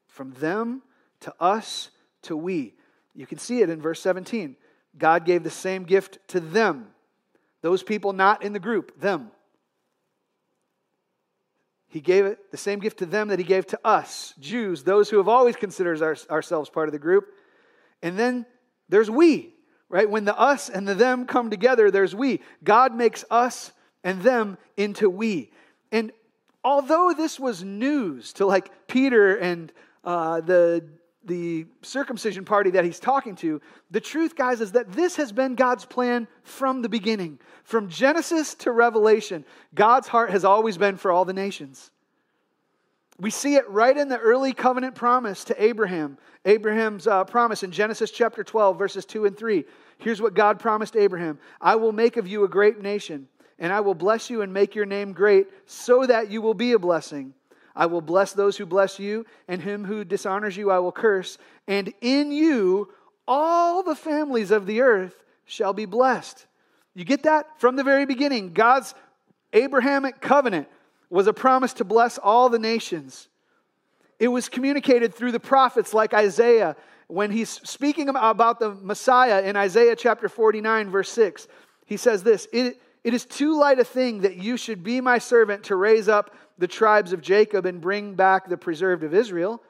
from 0.08 0.32
them 0.34 0.82
to 1.22 1.34
us 1.40 1.90
to 2.24 2.38
we. 2.38 2.76
You 3.16 3.26
can 3.26 3.38
see 3.38 3.62
it 3.62 3.70
in 3.70 3.82
verse 3.82 4.02
17. 4.02 4.56
God 4.98 5.26
gave 5.26 5.44
the 5.44 5.50
same 5.50 5.84
gift 5.84 6.20
to 6.30 6.40
them. 6.40 6.88
Those 7.62 7.82
people 7.82 8.14
not 8.14 8.44
in 8.44 8.54
the 8.54 8.60
group, 8.60 9.00
them. 9.00 9.32
He 11.88 12.02
gave 12.02 12.26
it 12.26 12.52
the 12.52 12.58
same 12.58 12.80
gift 12.80 13.00
to 13.00 13.06
them 13.06 13.30
that 13.30 13.40
he 13.40 13.46
gave 13.46 13.68
to 13.68 13.80
us, 13.86 14.34
Jews, 14.40 14.84
those 14.84 15.10
who 15.10 15.18
have 15.18 15.30
always 15.30 15.56
considered 15.56 16.02
our, 16.02 16.18
ourselves 16.30 16.70
part 16.70 16.90
of 16.90 16.92
the 16.92 17.00
group. 17.00 17.28
And 18.02 18.20
then 18.20 18.46
there's 18.90 19.10
we, 19.10 19.54
right? 19.88 20.10
When 20.10 20.26
the 20.26 20.38
us 20.38 20.70
and 20.70 20.86
the 20.88 20.94
them 20.94 21.26
come 21.26 21.50
together, 21.50 21.90
there's 21.90 22.14
we. 22.14 22.42
God 22.64 22.94
makes 22.94 23.24
us 23.32 23.72
and 24.04 24.22
them 24.22 24.58
into 24.76 25.10
we. 25.10 25.52
And 25.92 26.12
although 26.64 27.14
this 27.16 27.40
was 27.40 27.64
news 27.64 28.34
to 28.34 28.46
like 28.46 28.88
Peter 28.88 29.38
and 29.38 29.72
uh, 30.04 30.42
the 30.42 30.84
the 31.26 31.66
circumcision 31.82 32.46
party 32.46 32.72
that 32.72 32.86
he's 32.86 33.00
talking 33.00 33.36
to, 33.38 33.62
the 33.92 34.02
truth, 34.02 34.36
guys, 34.36 34.62
is 34.62 34.74
that 34.74 34.92
this 34.92 35.16
has 35.18 35.32
been 35.32 35.56
God's 35.56 35.86
plan 35.86 36.28
from 36.44 36.82
the 36.82 36.90
beginning. 36.90 37.40
From 37.64 37.90
Genesis 37.90 38.54
to 38.56 38.72
Revelation, 38.72 39.46
God's 39.74 40.08
heart 40.08 40.30
has 40.32 40.46
always 40.46 40.78
been 40.78 40.98
for 40.98 41.12
all 41.12 41.26
the 41.26 41.34
nations. 41.34 41.92
We 43.20 43.30
see 43.30 43.56
it 43.56 43.70
right 43.70 43.96
in 43.96 44.10
the 44.10 44.18
early 44.18 44.54
covenant 44.54 44.96
promise 44.96 45.46
to 45.46 45.64
Abraham. 45.64 46.18
Abraham's 46.44 47.08
uh, 47.08 47.24
promise 47.24 47.64
in 47.64 47.72
Genesis 47.72 48.12
chapter 48.12 48.44
12, 48.44 48.78
verses 48.78 49.06
2 49.06 49.26
and 49.26 49.38
3. 49.38 49.64
Here's 49.98 50.22
what 50.22 50.34
God 50.34 50.60
promised 50.60 50.96
Abraham 50.96 51.40
I 51.62 51.76
will 51.76 51.94
make 51.94 52.18
of 52.18 52.28
you 52.28 52.44
a 52.44 52.50
great 52.50 52.82
nation, 52.82 53.28
and 53.58 53.72
I 53.72 53.80
will 53.80 53.96
bless 53.96 54.30
you 54.30 54.42
and 54.42 54.54
make 54.54 54.76
your 54.76 54.86
name 54.86 55.14
great, 55.14 55.48
so 55.66 56.06
that 56.06 56.30
you 56.30 56.42
will 56.42 56.54
be 56.54 56.74
a 56.74 56.80
blessing. 56.80 57.34
I 57.76 57.88
will 57.88 58.02
bless 58.02 58.34
those 58.34 58.58
who 58.58 58.66
bless 58.66 59.00
you, 59.00 59.26
and 59.48 59.62
him 59.62 59.84
who 59.86 60.06
dishonors 60.06 60.56
you 60.56 60.72
I 60.72 60.80
will 60.80 60.92
curse. 60.92 61.38
And 61.68 61.94
in 62.02 62.32
you 62.32 62.90
all 63.28 63.84
the 63.84 63.96
families 63.96 64.52
of 64.52 64.66
the 64.66 64.82
earth 64.82 65.24
shall 65.46 65.74
be 65.74 65.86
blessed. 65.86 66.46
You 66.94 67.04
get 67.04 67.24
that? 67.24 67.60
From 67.60 67.76
the 67.76 67.84
very 67.84 68.06
beginning, 68.06 68.54
God's 68.54 68.94
Abrahamic 69.52 70.22
covenant 70.22 70.68
was 71.10 71.28
a 71.28 71.34
promise 71.34 71.74
to 71.74 71.84
bless 71.84 72.18
all 72.18 72.50
the 72.50 72.60
nations. 72.60 73.28
it 74.20 74.28
was 74.30 74.50
communicated 74.50 75.14
through 75.14 75.32
the 75.32 75.40
prophets 75.40 75.94
like 75.94 76.14
Isaiah 76.14 76.76
when 77.08 77.32
he's 77.32 77.50
speaking 77.50 78.10
about 78.10 78.60
the 78.60 78.72
Messiah 78.72 79.44
in 79.44 79.56
Isaiah 79.56 79.96
chapter 79.96 80.30
49, 80.30 80.90
verse 80.90 81.10
6. 81.10 81.48
He 81.86 81.98
says 81.98 82.24
this 82.24 82.48
it, 82.52 82.82
it 83.06 83.14
is 83.14 83.24
too 83.24 83.56
light 83.56 83.78
a 83.78 83.84
thing 83.84 84.22
that 84.22 84.38
you 84.38 84.58
should 84.58 84.84
be 84.84 85.00
my 85.00 85.20
servant 85.20 85.66
to 85.66 85.76
raise 85.76 86.10
up 86.10 86.34
the 86.58 86.68
tribes 86.68 87.14
of 87.14 87.22
Jacob 87.22 87.68
and 87.68 87.80
bring 87.80 88.16
back 88.16 88.50
the 88.50 88.58
preserved 88.58 89.04
of 89.04 89.14
Israel. 89.14 89.62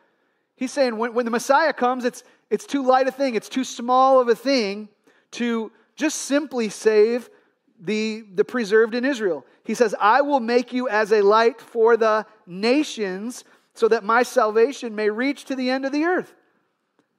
He's 0.56 0.72
saying 0.72 0.96
when, 0.98 1.14
when 1.14 1.26
the 1.26 1.32
Messiah 1.32 1.74
comes, 1.74 2.06
it's, 2.06 2.24
it's 2.50 2.66
too 2.66 2.82
light 2.82 3.10
a 3.10 3.12
thing, 3.12 3.36
it's 3.36 3.50
too 3.50 3.66
small 3.66 4.22
of 4.22 4.30
a 4.30 4.36
thing 4.36 4.88
to 5.32 5.70
just 5.98 6.22
simply 6.22 6.70
save 6.70 7.30
the, 7.78 8.24
the 8.36 8.46
preserved 8.46 8.96
in 8.96 9.04
Israel. 9.04 9.46
He 9.66 9.74
says, 9.74 9.94
I 10.00 10.22
will 10.22 10.40
make 10.40 10.72
you 10.72 10.88
as 10.88 11.12
a 11.12 11.22
light 11.22 11.60
for 11.60 11.98
the 11.98 12.26
nations 12.48 13.44
so 13.74 13.90
that 13.90 14.06
my 14.06 14.24
salvation 14.24 14.96
may 14.96 15.10
reach 15.10 15.44
to 15.46 15.58
the 15.58 15.70
end 15.70 15.84
of 15.84 15.92
the 15.92 16.06
earth. 16.06 16.34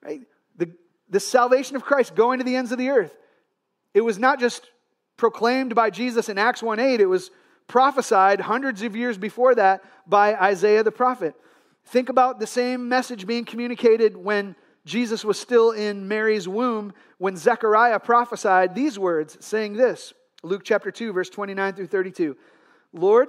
Right? 0.03 0.23
The, 0.57 0.71
the 1.11 1.21
salvation 1.21 1.77
of 1.77 1.85
Christ 1.85 2.15
going 2.15 2.39
to 2.39 2.45
the 2.45 2.57
ends 2.57 2.73
of 2.73 2.79
the 2.79 2.89
earth. 2.89 3.15
It 3.93 4.01
was 4.01 4.19
not 4.19 4.41
just 4.41 4.71
proclaimed 5.17 5.75
by 5.75 5.91
Jesus 5.91 6.29
in 6.29 6.39
Acts 6.39 6.63
1 6.63 6.79
8, 6.79 7.01
it 7.01 7.07
was 7.07 7.31
prophesied 7.69 8.41
hundreds 8.41 8.83
of 8.83 8.95
years 8.95 9.19
before 9.19 9.55
that 9.55 9.83
by 10.07 10.35
Isaiah 10.35 10.83
the 10.83 10.93
prophet. 10.93 11.35
Think 11.87 12.09
about 12.09 12.39
the 12.41 12.47
same 12.47 12.89
message 12.89 13.27
being 13.27 13.45
communicated 13.45 14.17
when 14.17 14.57
Jesus 14.85 15.25
was 15.25 15.39
still 15.39 15.73
in 15.73 16.07
Mary's 16.09 16.49
womb, 16.49 16.93
when 17.19 17.37
Zechariah 17.37 17.99
prophesied 18.01 18.75
these 18.75 18.99
words, 18.99 19.37
saying 19.45 19.75
this 19.75 20.13
Luke 20.43 20.63
chapter 20.65 20.91
2, 20.91 21.13
verse 21.13 21.31
29 21.31 21.75
through 21.75 21.87
32. 21.89 22.37
Lord, 22.93 23.29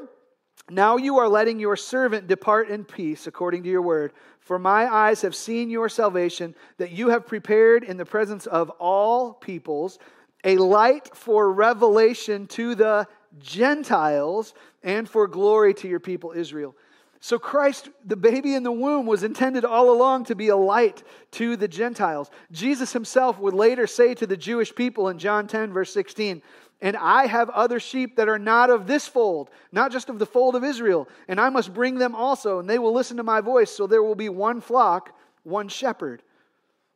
now 0.70 0.98
you 0.98 1.18
are 1.18 1.30
letting 1.30 1.60
your 1.60 1.76
servant 1.76 2.28
depart 2.28 2.70
in 2.70 2.84
peace 2.84 3.26
according 3.26 3.64
to 3.64 3.70
your 3.70 3.82
word. 3.82 4.14
For 4.40 4.60
my 4.60 4.92
eyes 4.92 5.22
have 5.22 5.36
seen 5.36 5.70
your 5.70 5.90
salvation, 5.90 6.56
that 6.78 6.92
you 6.92 7.10
have 7.10 7.28
prepared 7.28 7.84
in 7.84 7.98
the 7.98 8.06
presence 8.06 8.46
of 8.46 8.70
all 8.72 9.34
peoples 9.34 9.98
a 10.44 10.58
light 10.58 11.16
for 11.16 11.52
revelation 11.52 12.48
to 12.48 12.76
the 12.76 13.08
Gentiles 13.40 14.54
and 14.84 15.08
for 15.10 15.28
glory 15.28 15.74
to 15.76 15.88
your 15.88 16.00
people 16.00 16.32
Israel. 16.32 16.76
So, 17.20 17.40
Christ, 17.40 17.90
the 18.06 18.16
baby 18.16 18.54
in 18.54 18.64
the 18.64 18.72
womb, 18.72 19.08
was 19.08 19.24
intended 19.24 19.66
all 19.66 19.92
along 19.92 20.26
to 20.26 20.36
be 20.36 20.50
a 20.50 20.56
light 20.56 21.02
to 21.32 21.56
the 21.56 21.68
Gentiles. 21.68 22.30
Jesus 22.52 22.94
himself 22.94 23.40
would 23.40 23.56
later 23.56 23.88
say 23.88 24.14
to 24.16 24.28
the 24.28 24.38
Jewish 24.38 24.74
people 24.74 25.10
in 25.10 25.18
John 25.18 25.48
10, 25.48 25.74
verse 25.74 25.92
16, 25.92 26.44
And 26.80 26.96
I 26.96 27.26
have 27.26 27.50
other 27.50 27.80
sheep 27.80 28.18
that 28.18 28.30
are 28.30 28.38
not 28.38 28.70
of 28.70 28.86
this 28.86 29.08
fold, 29.08 29.50
not 29.72 29.92
just 29.92 30.10
of 30.10 30.20
the 30.20 30.28
fold 30.28 30.56
of 30.56 30.64
Israel, 30.64 31.10
and 31.28 31.42
I 31.42 31.50
must 31.50 31.74
bring 31.74 31.96
them 31.96 32.14
also, 32.14 32.60
and 32.60 32.70
they 32.70 32.80
will 32.80 32.94
listen 32.94 33.18
to 33.18 33.24
my 33.24 33.42
voice, 33.42 33.72
so 33.72 33.88
there 33.88 34.04
will 34.04 34.16
be 34.16 34.30
one 34.30 34.62
flock, 34.62 35.18
one 35.44 35.70
shepherd. 35.70 36.22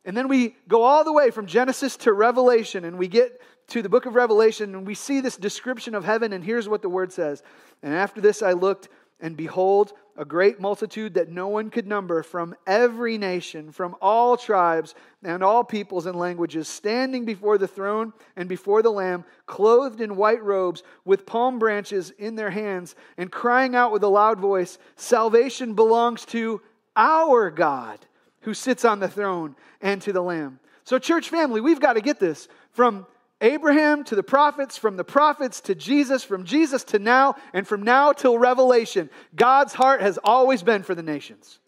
And 0.04 0.16
then 0.16 0.28
we 0.28 0.56
go 0.66 0.82
all 0.82 1.04
the 1.04 1.12
way 1.12 1.30
from 1.30 1.46
Genesis 1.46 1.96
to 1.98 2.12
Revelation, 2.12 2.84
and 2.84 2.98
we 2.98 3.08
get 3.08 3.40
to 3.68 3.82
the 3.82 3.88
book 3.88 4.06
of 4.06 4.14
Revelation, 4.14 4.74
and 4.74 4.86
we 4.86 4.94
see 4.94 5.20
this 5.20 5.36
description 5.36 5.94
of 5.94 6.04
heaven, 6.04 6.32
and 6.32 6.42
here's 6.42 6.68
what 6.68 6.82
the 6.82 6.88
word 6.88 7.12
says. 7.12 7.42
And 7.82 7.94
after 7.94 8.20
this 8.20 8.42
I 8.42 8.52
looked, 8.52 8.88
and 9.20 9.36
behold, 9.36 9.92
a 10.16 10.24
great 10.24 10.60
multitude 10.60 11.14
that 11.14 11.30
no 11.30 11.48
one 11.48 11.70
could 11.70 11.86
number 11.86 12.22
from 12.24 12.54
every 12.66 13.16
nation, 13.16 13.70
from 13.70 13.96
all 14.02 14.36
tribes 14.36 14.94
and 15.22 15.42
all 15.42 15.62
peoples 15.62 16.06
and 16.06 16.18
languages, 16.18 16.68
standing 16.68 17.24
before 17.24 17.56
the 17.56 17.68
throne 17.68 18.12
and 18.36 18.48
before 18.48 18.82
the 18.82 18.90
Lamb, 18.90 19.24
clothed 19.46 20.00
in 20.00 20.16
white 20.16 20.42
robes, 20.42 20.82
with 21.04 21.24
palm 21.24 21.60
branches 21.60 22.10
in 22.18 22.34
their 22.34 22.50
hands, 22.50 22.96
and 23.16 23.30
crying 23.30 23.76
out 23.76 23.92
with 23.92 24.02
a 24.02 24.08
loud 24.08 24.40
voice 24.40 24.76
Salvation 24.96 25.74
belongs 25.74 26.24
to 26.26 26.60
our 26.96 27.50
God 27.50 28.04
who 28.42 28.54
sits 28.54 28.84
on 28.84 29.00
the 29.00 29.08
throne 29.08 29.56
and 29.80 30.00
to 30.02 30.12
the 30.12 30.22
Lamb. 30.22 30.60
So, 30.84 30.98
church 30.98 31.30
family, 31.30 31.60
we've 31.60 31.80
got 31.80 31.94
to 31.94 32.00
get 32.00 32.18
this 32.18 32.48
from 32.72 33.06
Abraham 33.40 34.04
to 34.04 34.14
the 34.14 34.22
prophets, 34.22 34.78
from 34.78 34.96
the 34.96 35.04
prophets 35.04 35.60
to 35.62 35.74
Jesus, 35.74 36.22
from 36.22 36.44
Jesus 36.44 36.84
to 36.84 36.98
now, 36.98 37.34
and 37.52 37.66
from 37.66 37.82
now 37.82 38.12
till 38.12 38.38
Revelation. 38.38 39.10
God's 39.34 39.72
heart 39.72 40.00
has 40.00 40.18
always 40.22 40.62
been 40.62 40.82
for 40.82 40.94
the 40.94 41.02
nations. 41.02 41.58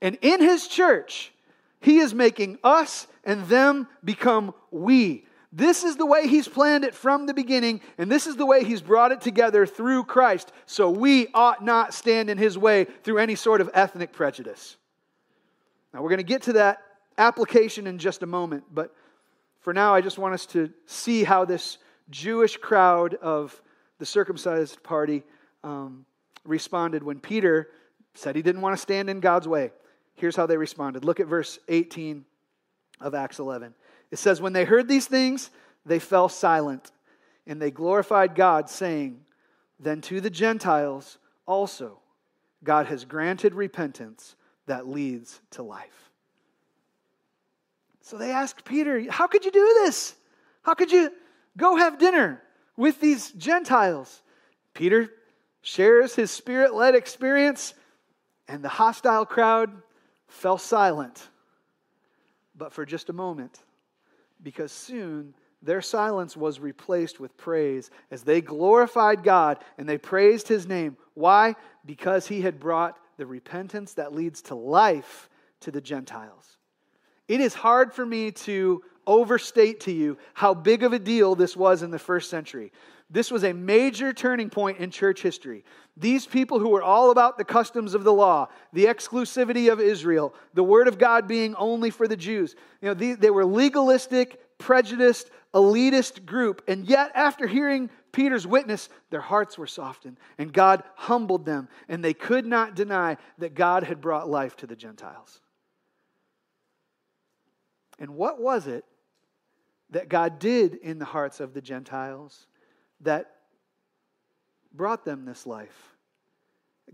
And 0.00 0.18
in 0.22 0.40
his 0.40 0.68
church, 0.68 1.32
he 1.80 1.98
is 1.98 2.14
making 2.14 2.58
us 2.62 3.06
and 3.24 3.46
them 3.46 3.88
become 4.04 4.54
we. 4.70 5.26
This 5.56 5.84
is 5.84 5.96
the 5.96 6.04
way 6.04 6.26
he's 6.26 6.48
planned 6.48 6.82
it 6.82 6.96
from 6.96 7.26
the 7.26 7.32
beginning, 7.32 7.80
and 7.96 8.10
this 8.10 8.26
is 8.26 8.34
the 8.34 8.44
way 8.44 8.64
he's 8.64 8.82
brought 8.82 9.12
it 9.12 9.20
together 9.20 9.66
through 9.66 10.02
Christ. 10.02 10.50
So 10.66 10.90
we 10.90 11.28
ought 11.32 11.64
not 11.64 11.94
stand 11.94 12.28
in 12.28 12.38
his 12.38 12.58
way 12.58 12.86
through 13.04 13.18
any 13.18 13.36
sort 13.36 13.60
of 13.60 13.70
ethnic 13.72 14.12
prejudice. 14.12 14.76
Now, 15.92 16.02
we're 16.02 16.08
going 16.08 16.18
to 16.18 16.24
get 16.24 16.42
to 16.42 16.54
that 16.54 16.80
application 17.16 17.86
in 17.86 17.98
just 17.98 18.24
a 18.24 18.26
moment, 18.26 18.64
but 18.72 18.92
for 19.60 19.72
now, 19.72 19.94
I 19.94 20.00
just 20.00 20.18
want 20.18 20.34
us 20.34 20.44
to 20.46 20.70
see 20.86 21.22
how 21.22 21.44
this 21.44 21.78
Jewish 22.10 22.56
crowd 22.56 23.14
of 23.14 23.62
the 24.00 24.06
circumcised 24.06 24.82
party 24.82 25.22
um, 25.62 26.04
responded 26.44 27.04
when 27.04 27.20
Peter 27.20 27.68
said 28.14 28.34
he 28.34 28.42
didn't 28.42 28.60
want 28.60 28.76
to 28.76 28.82
stand 28.82 29.08
in 29.08 29.20
God's 29.20 29.46
way. 29.46 29.70
Here's 30.16 30.34
how 30.34 30.46
they 30.46 30.56
responded. 30.56 31.04
Look 31.04 31.20
at 31.20 31.28
verse 31.28 31.60
18 31.68 32.24
of 33.00 33.14
Acts 33.14 33.38
11. 33.38 33.72
It 34.14 34.18
says, 34.18 34.40
When 34.40 34.52
they 34.52 34.64
heard 34.64 34.86
these 34.86 35.06
things, 35.06 35.50
they 35.84 35.98
fell 35.98 36.28
silent, 36.28 36.92
and 37.48 37.60
they 37.60 37.72
glorified 37.72 38.36
God, 38.36 38.70
saying, 38.70 39.18
Then 39.80 40.02
to 40.02 40.20
the 40.20 40.30
Gentiles 40.30 41.18
also 41.46 41.98
God 42.62 42.86
has 42.86 43.04
granted 43.04 43.54
repentance 43.54 44.36
that 44.66 44.86
leads 44.86 45.40
to 45.50 45.64
life. 45.64 46.12
So 48.02 48.16
they 48.16 48.30
asked 48.30 48.64
Peter, 48.64 49.10
How 49.10 49.26
could 49.26 49.44
you 49.44 49.50
do 49.50 49.80
this? 49.82 50.14
How 50.62 50.74
could 50.74 50.92
you 50.92 51.10
go 51.56 51.74
have 51.74 51.98
dinner 51.98 52.40
with 52.76 53.00
these 53.00 53.32
Gentiles? 53.32 54.22
Peter 54.74 55.10
shares 55.60 56.14
his 56.14 56.30
spirit 56.30 56.72
led 56.72 56.94
experience, 56.94 57.74
and 58.46 58.62
the 58.62 58.68
hostile 58.68 59.26
crowd 59.26 59.72
fell 60.28 60.56
silent, 60.56 61.30
but 62.56 62.72
for 62.72 62.86
just 62.86 63.10
a 63.10 63.12
moment, 63.12 63.58
because 64.44 64.70
soon 64.70 65.34
their 65.62 65.80
silence 65.80 66.36
was 66.36 66.60
replaced 66.60 67.18
with 67.18 67.36
praise 67.36 67.90
as 68.10 68.22
they 68.22 68.40
glorified 68.40 69.24
God 69.24 69.58
and 69.78 69.88
they 69.88 69.98
praised 69.98 70.46
his 70.46 70.66
name. 70.66 70.96
Why? 71.14 71.56
Because 71.86 72.26
he 72.26 72.42
had 72.42 72.60
brought 72.60 72.98
the 73.16 73.26
repentance 73.26 73.94
that 73.94 74.14
leads 74.14 74.42
to 74.42 74.54
life 74.54 75.28
to 75.60 75.70
the 75.70 75.80
Gentiles. 75.80 76.58
It 77.26 77.40
is 77.40 77.54
hard 77.54 77.94
for 77.94 78.04
me 78.04 78.30
to 78.32 78.82
overstate 79.06 79.80
to 79.80 79.92
you 79.92 80.18
how 80.34 80.52
big 80.54 80.82
of 80.82 80.92
a 80.92 80.98
deal 80.98 81.34
this 81.34 81.56
was 81.56 81.82
in 81.82 81.90
the 81.90 81.98
first 81.98 82.28
century. 82.28 82.72
This 83.14 83.30
was 83.30 83.44
a 83.44 83.52
major 83.52 84.12
turning 84.12 84.50
point 84.50 84.78
in 84.78 84.90
church 84.90 85.22
history. 85.22 85.64
These 85.96 86.26
people 86.26 86.58
who 86.58 86.70
were 86.70 86.82
all 86.82 87.12
about 87.12 87.38
the 87.38 87.44
customs 87.44 87.94
of 87.94 88.02
the 88.02 88.12
law, 88.12 88.48
the 88.72 88.86
exclusivity 88.86 89.70
of 89.70 89.78
Israel, 89.78 90.34
the 90.52 90.64
word 90.64 90.88
of 90.88 90.98
God 90.98 91.28
being 91.28 91.54
only 91.54 91.90
for 91.90 92.08
the 92.08 92.16
Jews, 92.16 92.56
you 92.82 92.88
know, 92.88 92.94
they, 92.94 93.12
they 93.12 93.30
were 93.30 93.44
legalistic, 93.44 94.58
prejudiced, 94.58 95.30
elitist 95.54 96.26
group. 96.26 96.64
And 96.66 96.88
yet, 96.88 97.12
after 97.14 97.46
hearing 97.46 97.88
Peter's 98.10 98.48
witness, 98.48 98.88
their 99.10 99.20
hearts 99.20 99.56
were 99.56 99.68
softened, 99.68 100.18
and 100.36 100.52
God 100.52 100.82
humbled 100.96 101.46
them, 101.46 101.68
and 101.88 102.04
they 102.04 102.14
could 102.14 102.44
not 102.44 102.74
deny 102.74 103.16
that 103.38 103.54
God 103.54 103.84
had 103.84 104.00
brought 104.00 104.28
life 104.28 104.56
to 104.56 104.66
the 104.66 104.74
Gentiles. 104.74 105.40
And 108.00 108.16
what 108.16 108.42
was 108.42 108.66
it 108.66 108.84
that 109.90 110.08
God 110.08 110.40
did 110.40 110.74
in 110.74 110.98
the 110.98 111.04
hearts 111.04 111.38
of 111.38 111.54
the 111.54 111.62
Gentiles 111.62 112.48
that 113.04 113.30
brought 114.72 115.04
them 115.04 115.24
this 115.24 115.46
life? 115.46 115.94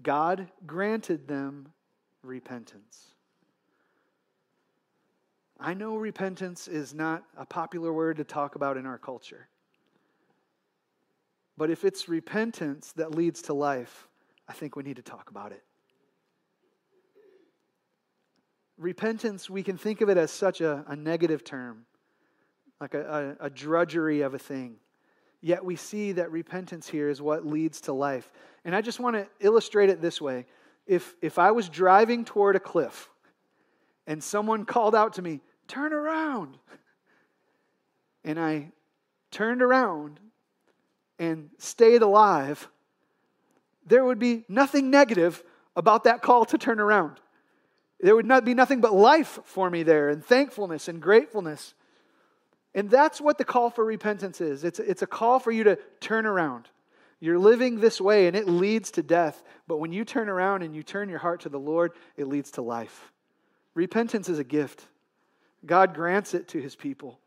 God 0.03 0.49
granted 0.67 1.27
them 1.27 1.69
repentance. 2.23 3.15
I 5.59 5.75
know 5.75 5.97
repentance 5.97 6.69
is 6.69 6.95
not 6.95 7.25
a 7.37 7.45
popular 7.45 7.93
word 7.93 8.17
to 8.19 8.25
talk 8.25 8.55
about 8.55 8.77
in 8.77 8.87
our 8.87 8.99
culture. 8.99 9.49
But 11.57 11.71
if 11.71 11.85
it's 11.85 12.09
repentance 12.09 12.93
that 12.93 13.15
leads 13.15 13.43
to 13.43 13.53
life, 13.53 14.09
I 14.49 14.53
think 14.53 14.77
we 14.77 14.83
need 14.83 14.97
to 14.97 15.03
talk 15.03 15.31
about 15.31 15.53
it 15.53 15.63
repentance, 18.81 19.49
we 19.49 19.63
can 19.63 19.77
think 19.77 20.01
of 20.01 20.09
it 20.09 20.17
as 20.17 20.31
such 20.31 20.61
a, 20.61 20.85
a 20.89 20.97
negative 20.97 21.45
term, 21.45 21.85
like 22.81 22.95
a, 22.95 23.37
a, 23.41 23.47
a 23.47 23.51
drudgery 23.51 24.23
of 24.23 24.35
a 24.35 24.39
thing. 24.39 24.77
Yet 25.41 25.65
we 25.65 25.77
see 25.77 26.13
that 26.13 26.31
repentance 26.31 26.89
here 26.89 27.09
is 27.09 27.23
what 27.23 27.47
leads 27.47 27.81
to 27.83 27.93
life. 27.93 28.31
And 28.65 28.75
I 28.75 28.83
just 28.83 29.01
want 29.01 29.17
to 29.17 29.27
illustrate 29.41 29.89
it 29.89 30.03
this 30.03 30.21
way. 30.21 30.47
If, 30.87 31.15
if 31.23 31.39
I 31.39 31.51
was 31.53 31.69
driving 31.69 32.25
toward 32.25 32.57
a 32.57 32.61
cliff 32.61 33.09
and 34.07 34.23
someone 34.23 34.65
called 34.65 34.95
out 34.95 35.15
to 35.15 35.23
me, 35.23 35.41
Turn 35.71 35.93
around, 35.93 36.59
and 38.25 38.41
I 38.41 38.73
turned 39.31 39.63
around 39.63 40.19
and 41.17 41.51
stayed 41.59 42.03
alive, 42.03 42.69
there 43.87 44.05
would 44.05 44.19
be 44.19 44.45
nothing 44.49 44.91
negative 44.91 45.45
about 45.77 46.03
that 46.05 46.23
call 46.23 46.45
to 46.47 46.59
turn 46.59 46.81
around. 46.81 47.21
There 48.01 48.17
would 48.17 48.27
not 48.27 48.45
be 48.45 48.53
nothing 48.53 48.81
but 48.81 48.93
life 48.93 49.39
for 49.45 49.71
me 49.71 49.85
there, 49.85 50.09
and 50.09 50.25
thankfulness 50.25 50.89
and 50.89 51.01
gratefulness. 51.01 51.73
And 52.75 52.89
that's 52.89 53.21
what 53.21 53.39
the 53.39 53.45
call 53.45 53.71
for 53.71 53.85
repentance 53.85 54.41
is 54.41 54.65
it's, 54.65 54.79
it's 54.79 55.03
a 55.03 55.07
call 55.07 55.39
for 55.39 55.51
you 55.51 55.65
to 55.65 55.79
turn 56.01 56.27
around. 56.27 56.69
You're 57.23 57.39
living 57.39 57.81
this 57.81 58.01
way, 58.01 58.29
and 58.29 58.37
it 58.37 58.49
leads 58.49 58.93
to 58.93 59.03
death. 59.03 59.43
But 59.69 59.77
when 59.77 59.93
you 59.93 60.07
turn 60.07 60.31
around 60.31 60.63
and 60.63 60.75
you 60.75 60.83
turn 60.83 61.11
your 61.11 61.19
heart 61.19 61.41
to 61.41 61.51
the 61.51 61.59
Lord, 61.59 61.93
it 62.17 62.27
leads 62.27 62.53
to 62.53 62.63
life. 62.63 63.13
Repentance 63.75 64.29
is 64.29 64.39
a 64.39 64.45
gift, 64.45 64.87
God 65.65 65.95
grants 65.95 66.33
it 66.35 66.49
to 66.49 66.61
his 66.61 66.75
people. 66.75 67.21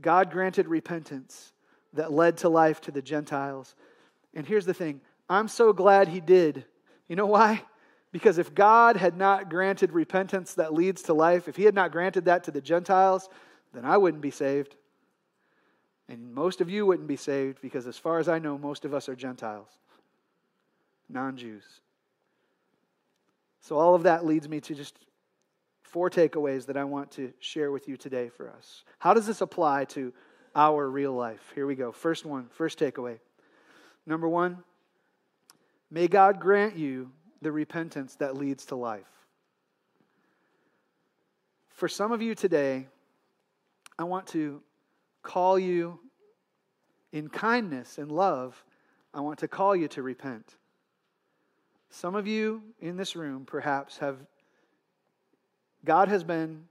God 0.00 0.30
granted 0.30 0.68
repentance 0.68 1.52
that 1.94 2.12
led 2.12 2.38
to 2.38 2.48
life 2.48 2.80
to 2.82 2.90
the 2.90 3.02
Gentiles. 3.02 3.74
And 4.34 4.46
here's 4.46 4.66
the 4.66 4.74
thing 4.74 5.00
I'm 5.28 5.48
so 5.48 5.72
glad 5.72 6.08
he 6.08 6.20
did. 6.20 6.64
You 7.08 7.16
know 7.16 7.26
why? 7.26 7.62
Because 8.12 8.38
if 8.38 8.54
God 8.54 8.96
had 8.96 9.16
not 9.16 9.50
granted 9.50 9.92
repentance 9.92 10.54
that 10.54 10.72
leads 10.72 11.02
to 11.02 11.14
life, 11.14 11.48
if 11.48 11.56
he 11.56 11.64
had 11.64 11.74
not 11.74 11.92
granted 11.92 12.24
that 12.24 12.44
to 12.44 12.50
the 12.50 12.60
Gentiles, 12.60 13.28
then 13.72 13.84
I 13.84 13.96
wouldn't 13.96 14.22
be 14.22 14.30
saved. 14.30 14.76
And 16.08 16.34
most 16.34 16.60
of 16.60 16.70
you 16.70 16.86
wouldn't 16.86 17.08
be 17.08 17.16
saved 17.16 17.60
because, 17.60 17.86
as 17.86 17.98
far 17.98 18.18
as 18.18 18.28
I 18.28 18.38
know, 18.38 18.56
most 18.56 18.84
of 18.84 18.94
us 18.94 19.08
are 19.08 19.16
Gentiles, 19.16 19.68
non 21.08 21.36
Jews. 21.36 21.64
So, 23.60 23.76
all 23.76 23.94
of 23.94 24.04
that 24.04 24.24
leads 24.24 24.48
me 24.48 24.60
to 24.62 24.74
just 24.74 24.96
four 25.82 26.08
takeaways 26.08 26.66
that 26.66 26.76
I 26.76 26.84
want 26.84 27.10
to 27.12 27.32
share 27.40 27.70
with 27.70 27.88
you 27.88 27.96
today 27.96 28.30
for 28.30 28.50
us. 28.50 28.84
How 28.98 29.12
does 29.12 29.26
this 29.26 29.40
apply 29.40 29.84
to 29.86 30.12
our 30.54 30.88
real 30.88 31.12
life? 31.12 31.52
Here 31.54 31.66
we 31.66 31.74
go. 31.74 31.92
First 31.92 32.24
one, 32.24 32.48
first 32.50 32.78
takeaway. 32.78 33.18
Number 34.06 34.28
one, 34.28 34.58
may 35.90 36.08
God 36.08 36.40
grant 36.40 36.76
you 36.76 37.10
the 37.42 37.52
repentance 37.52 38.14
that 38.16 38.36
leads 38.36 38.64
to 38.66 38.76
life. 38.76 39.04
For 41.68 41.88
some 41.88 42.12
of 42.12 42.22
you 42.22 42.34
today, 42.34 42.88
I 43.98 44.04
want 44.04 44.28
to 44.28 44.62
call 45.22 45.58
you 45.58 45.98
in 47.12 47.28
kindness 47.28 47.98
and 47.98 48.12
love. 48.12 48.62
I 49.12 49.20
want 49.20 49.40
to 49.40 49.48
call 49.48 49.74
you 49.74 49.88
to 49.88 50.02
repent. 50.02 50.56
Some 51.90 52.14
of 52.14 52.26
you 52.26 52.62
in 52.80 52.96
this 52.96 53.16
room 53.16 53.44
perhaps 53.46 53.98
have 53.98 54.16
God 55.84 56.08
has 56.08 56.22
been 56.22 56.64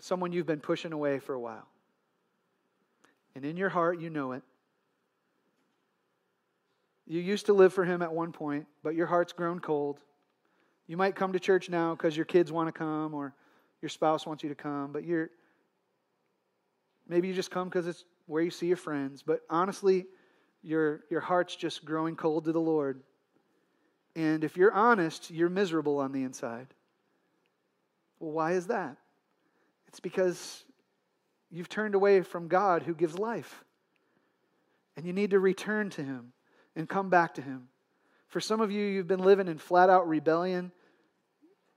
someone 0.00 0.32
you've 0.32 0.46
been 0.46 0.60
pushing 0.60 0.92
away 0.92 1.18
for 1.18 1.34
a 1.34 1.40
while. 1.40 1.66
And 3.34 3.44
in 3.44 3.56
your 3.56 3.68
heart, 3.68 4.00
you 4.00 4.10
know 4.10 4.32
it. 4.32 4.42
You 7.06 7.20
used 7.20 7.46
to 7.46 7.52
live 7.52 7.72
for 7.72 7.84
Him 7.84 8.02
at 8.02 8.12
one 8.12 8.32
point, 8.32 8.66
but 8.82 8.94
your 8.94 9.06
heart's 9.06 9.32
grown 9.32 9.60
cold. 9.60 10.00
You 10.86 10.96
might 10.96 11.14
come 11.14 11.32
to 11.32 11.40
church 11.40 11.68
now 11.68 11.94
because 11.94 12.16
your 12.16 12.26
kids 12.26 12.50
want 12.50 12.68
to 12.68 12.72
come 12.72 13.14
or 13.14 13.34
your 13.80 13.88
spouse 13.88 14.26
wants 14.26 14.42
you 14.42 14.48
to 14.48 14.54
come, 14.54 14.92
but 14.92 15.04
you're 15.04 15.30
maybe 17.08 17.28
you 17.28 17.34
just 17.34 17.50
come 17.50 17.68
because 17.68 17.86
it's 17.86 18.04
where 18.26 18.42
you 18.42 18.50
see 18.50 18.66
your 18.66 18.76
friends. 18.76 19.22
But 19.22 19.40
honestly, 19.48 20.06
your, 20.62 21.04
your 21.10 21.20
heart's 21.20 21.56
just 21.56 21.84
growing 21.84 22.16
cold 22.16 22.44
to 22.44 22.52
the 22.52 22.60
Lord. 22.60 23.00
And 24.14 24.44
if 24.44 24.56
you're 24.56 24.72
honest, 24.72 25.30
you're 25.30 25.48
miserable 25.48 25.98
on 25.98 26.12
the 26.12 26.22
inside. 26.22 26.68
Well, 28.18 28.32
why 28.32 28.52
is 28.52 28.66
that? 28.66 28.96
It's 29.86 30.00
because 30.00 30.64
you've 31.50 31.68
turned 31.68 31.94
away 31.94 32.22
from 32.22 32.48
God 32.48 32.82
who 32.82 32.94
gives 32.94 33.18
life. 33.18 33.64
And 34.96 35.06
you 35.06 35.12
need 35.12 35.30
to 35.30 35.38
return 35.38 35.90
to 35.90 36.02
Him 36.02 36.32
and 36.74 36.88
come 36.88 37.08
back 37.08 37.34
to 37.34 37.42
Him. 37.42 37.68
For 38.26 38.40
some 38.40 38.60
of 38.60 38.70
you, 38.70 38.84
you've 38.84 39.06
been 39.06 39.22
living 39.22 39.48
in 39.48 39.56
flat 39.56 39.88
out 39.88 40.08
rebellion, 40.08 40.72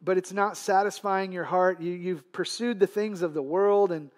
but 0.01 0.17
it's 0.17 0.33
not 0.33 0.57
satisfying 0.57 1.31
your 1.31 1.43
heart. 1.43 1.79
You, 1.79 2.15
have 2.15 2.33
pursued 2.33 2.79
the 2.79 2.87
things 2.87 3.21
of 3.21 3.33
the 3.33 3.41
world 3.41 3.91
and 3.91 4.09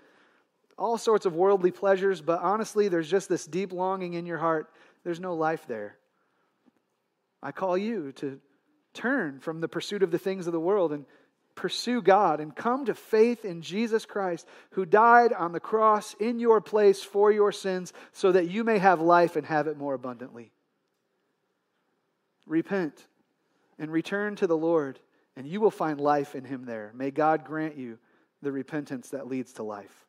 all 0.78 0.98
sorts 0.98 1.26
of 1.26 1.36
worldly 1.36 1.72
pleasures, 1.72 2.22
but 2.22 2.42
honestly, 2.42 2.88
there's 2.88 3.10
just 3.10 3.30
this 3.30 3.46
deep 3.46 3.72
longing 3.72 4.14
in 4.14 4.26
your 4.26 4.38
heart. 4.38 4.70
There's 5.04 5.20
no 5.20 5.36
life 5.36 5.66
there. 5.68 5.98
I 7.42 7.52
call 7.52 7.78
you 7.78 8.12
to 8.14 8.40
turn 8.94 9.40
from 9.40 9.60
the 9.60 9.68
pursuit 9.68 10.04
of 10.04 10.12
the 10.12 10.20
things 10.20 10.48
of 10.48 10.54
the 10.54 10.60
world 10.60 10.94
and 10.94 11.06
pursue 11.56 12.02
God 12.02 12.40
and 12.40 12.56
come 12.56 12.86
to 12.86 12.94
faith 12.94 13.46
in 13.46 13.62
Jesus 13.62 14.06
Christ, 14.06 14.48
who 14.72 14.86
died 14.86 15.34
on 15.34 15.52
the 15.52 15.60
cross 15.60 16.16
in 16.20 16.40
your 16.40 16.62
place 16.62 17.04
for 17.04 17.32
your 17.32 17.52
sins, 17.52 17.94
so 18.12 18.32
that 18.32 18.50
you 18.50 18.64
may 18.64 18.80
have 18.80 19.02
life 19.02 19.36
and 19.36 19.46
have 19.46 19.68
it 19.68 19.78
more 19.78 19.94
abundantly. 19.94 20.52
Repent 22.48 23.06
and 23.78 23.92
return 23.92 24.36
to 24.38 24.48
the 24.48 24.58
Lord, 24.58 25.00
and 25.36 25.48
you 25.48 25.62
will 25.62 25.72
find 25.72 26.00
life 26.00 26.36
in 26.36 26.44
Him 26.44 26.66
there. 26.66 26.92
May 26.96 27.12
God 27.12 27.46
grant 27.46 27.78
you 27.78 28.00
the 28.42 28.52
repentance 28.52 29.10
that 29.10 29.28
leads 29.28 29.54
to 29.54 29.64
life. 29.64 30.03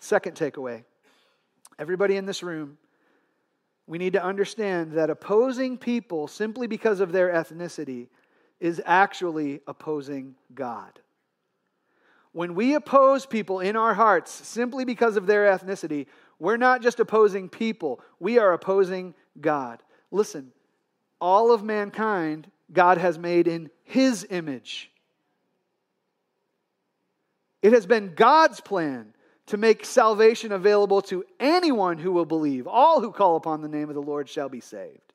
Second 0.00 0.36
takeaway 0.36 0.84
everybody 1.78 2.16
in 2.16 2.26
this 2.26 2.42
room, 2.42 2.76
we 3.86 3.96
need 3.96 4.12
to 4.12 4.22
understand 4.22 4.92
that 4.92 5.08
opposing 5.08 5.78
people 5.78 6.28
simply 6.28 6.66
because 6.66 7.00
of 7.00 7.10
their 7.10 7.30
ethnicity 7.32 8.08
is 8.60 8.82
actually 8.84 9.60
opposing 9.66 10.34
God. 10.54 11.00
When 12.32 12.54
we 12.54 12.74
oppose 12.74 13.24
people 13.24 13.60
in 13.60 13.76
our 13.76 13.94
hearts 13.94 14.30
simply 14.30 14.84
because 14.84 15.16
of 15.16 15.26
their 15.26 15.46
ethnicity, 15.46 16.06
we're 16.38 16.58
not 16.58 16.82
just 16.82 17.00
opposing 17.00 17.48
people, 17.48 18.00
we 18.20 18.38
are 18.38 18.52
opposing 18.52 19.14
God. 19.40 19.82
Listen, 20.10 20.52
all 21.20 21.50
of 21.50 21.64
mankind 21.64 22.50
God 22.72 22.98
has 22.98 23.18
made 23.18 23.48
in 23.48 23.70
His 23.84 24.26
image. 24.30 24.90
It 27.62 27.72
has 27.72 27.86
been 27.86 28.14
God's 28.14 28.60
plan 28.60 29.14
to 29.50 29.56
make 29.56 29.84
salvation 29.84 30.52
available 30.52 31.02
to 31.02 31.24
anyone 31.40 31.98
who 31.98 32.12
will 32.12 32.24
believe. 32.24 32.68
All 32.68 33.00
who 33.00 33.10
call 33.10 33.34
upon 33.34 33.62
the 33.62 33.68
name 33.68 33.88
of 33.88 33.96
the 33.96 34.00
Lord 34.00 34.28
shall 34.28 34.48
be 34.48 34.60
saved. 34.60 35.12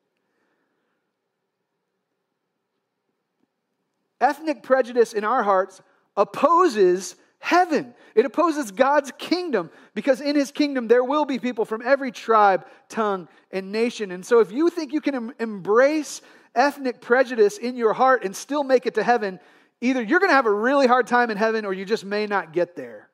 Ethnic 4.20 4.62
prejudice 4.62 5.14
in 5.14 5.24
our 5.24 5.42
hearts 5.42 5.80
opposes 6.18 7.16
heaven. 7.38 7.94
It 8.14 8.26
opposes 8.26 8.72
God's 8.72 9.10
kingdom 9.16 9.70
because 9.94 10.20
in 10.20 10.36
his 10.36 10.50
kingdom 10.50 10.86
there 10.86 11.04
will 11.04 11.24
be 11.24 11.38
people 11.38 11.64
from 11.64 11.80
every 11.82 12.12
tribe, 12.12 12.66
tongue, 12.90 13.28
and 13.50 13.72
nation. 13.72 14.10
And 14.10 14.24
so 14.24 14.40
if 14.40 14.52
you 14.52 14.68
think 14.68 14.92
you 14.92 15.00
can 15.00 15.14
em- 15.14 15.34
embrace 15.38 16.20
ethnic 16.54 17.00
prejudice 17.00 17.56
in 17.56 17.74
your 17.74 17.94
heart 17.94 18.22
and 18.22 18.36
still 18.36 18.64
make 18.64 18.84
it 18.84 18.96
to 18.96 19.02
heaven, 19.02 19.40
either 19.80 20.02
you're 20.02 20.20
going 20.20 20.30
to 20.30 20.36
have 20.36 20.44
a 20.44 20.52
really 20.52 20.86
hard 20.86 21.06
time 21.06 21.30
in 21.30 21.38
heaven 21.38 21.64
or 21.64 21.72
you 21.72 21.86
just 21.86 22.04
may 22.04 22.26
not 22.26 22.52
get 22.52 22.76
there. 22.76 23.05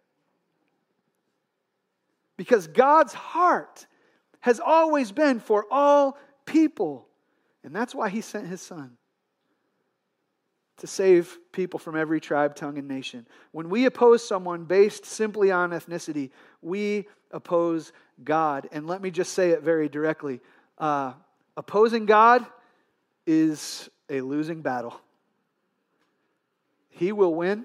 Because 2.37 2.67
God's 2.67 3.13
heart 3.13 3.87
has 4.41 4.61
always 4.61 5.13
been 5.13 5.41
for 5.41 5.67
all 5.71 6.19
people. 6.47 7.07
And 7.65 7.75
that's 7.75 7.95
why 7.95 8.09
he 8.09 8.21
sent 8.21 8.47
his 8.47 8.61
son 8.61 8.97
to 10.79 10.87
save 10.87 11.39
people 11.53 11.79
from 11.79 11.97
every 11.97 12.21
tribe, 12.21 12.57
tongue, 12.57 12.77
and 12.77 12.89
nation. 12.89 13.27
When 13.53 13.69
we 13.69 13.87
oppose 13.87 14.27
someone 14.27 14.65
based 14.65 15.05
simply 15.05 15.53
on 15.53 15.71
ethnicity, 15.71 16.31
we 16.61 17.07
oppose 17.31 17.93
God. 18.25 18.69
And 18.73 18.87
let 18.87 19.01
me 19.01 19.11
just 19.11 19.33
say 19.33 19.51
it 19.51 19.63
very 19.63 19.89
directly 19.89 20.41
uh, 20.79 21.13
opposing 21.57 22.07
God 22.07 22.45
is 23.27 23.89
a 24.11 24.21
losing 24.21 24.63
battle. 24.63 25.01
He 26.91 27.13
will 27.13 27.35
win, 27.35 27.65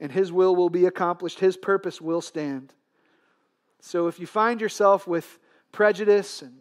and 0.00 0.10
His 0.10 0.32
will 0.32 0.56
will 0.56 0.70
be 0.70 0.86
accomplished, 0.86 1.38
His 1.38 1.56
purpose 1.56 2.00
will 2.00 2.22
stand. 2.22 2.72
So 3.86 4.06
if 4.06 4.18
you 4.18 4.26
find 4.26 4.62
yourself 4.62 5.06
with 5.06 5.38
prejudice 5.70 6.40
and 6.40 6.54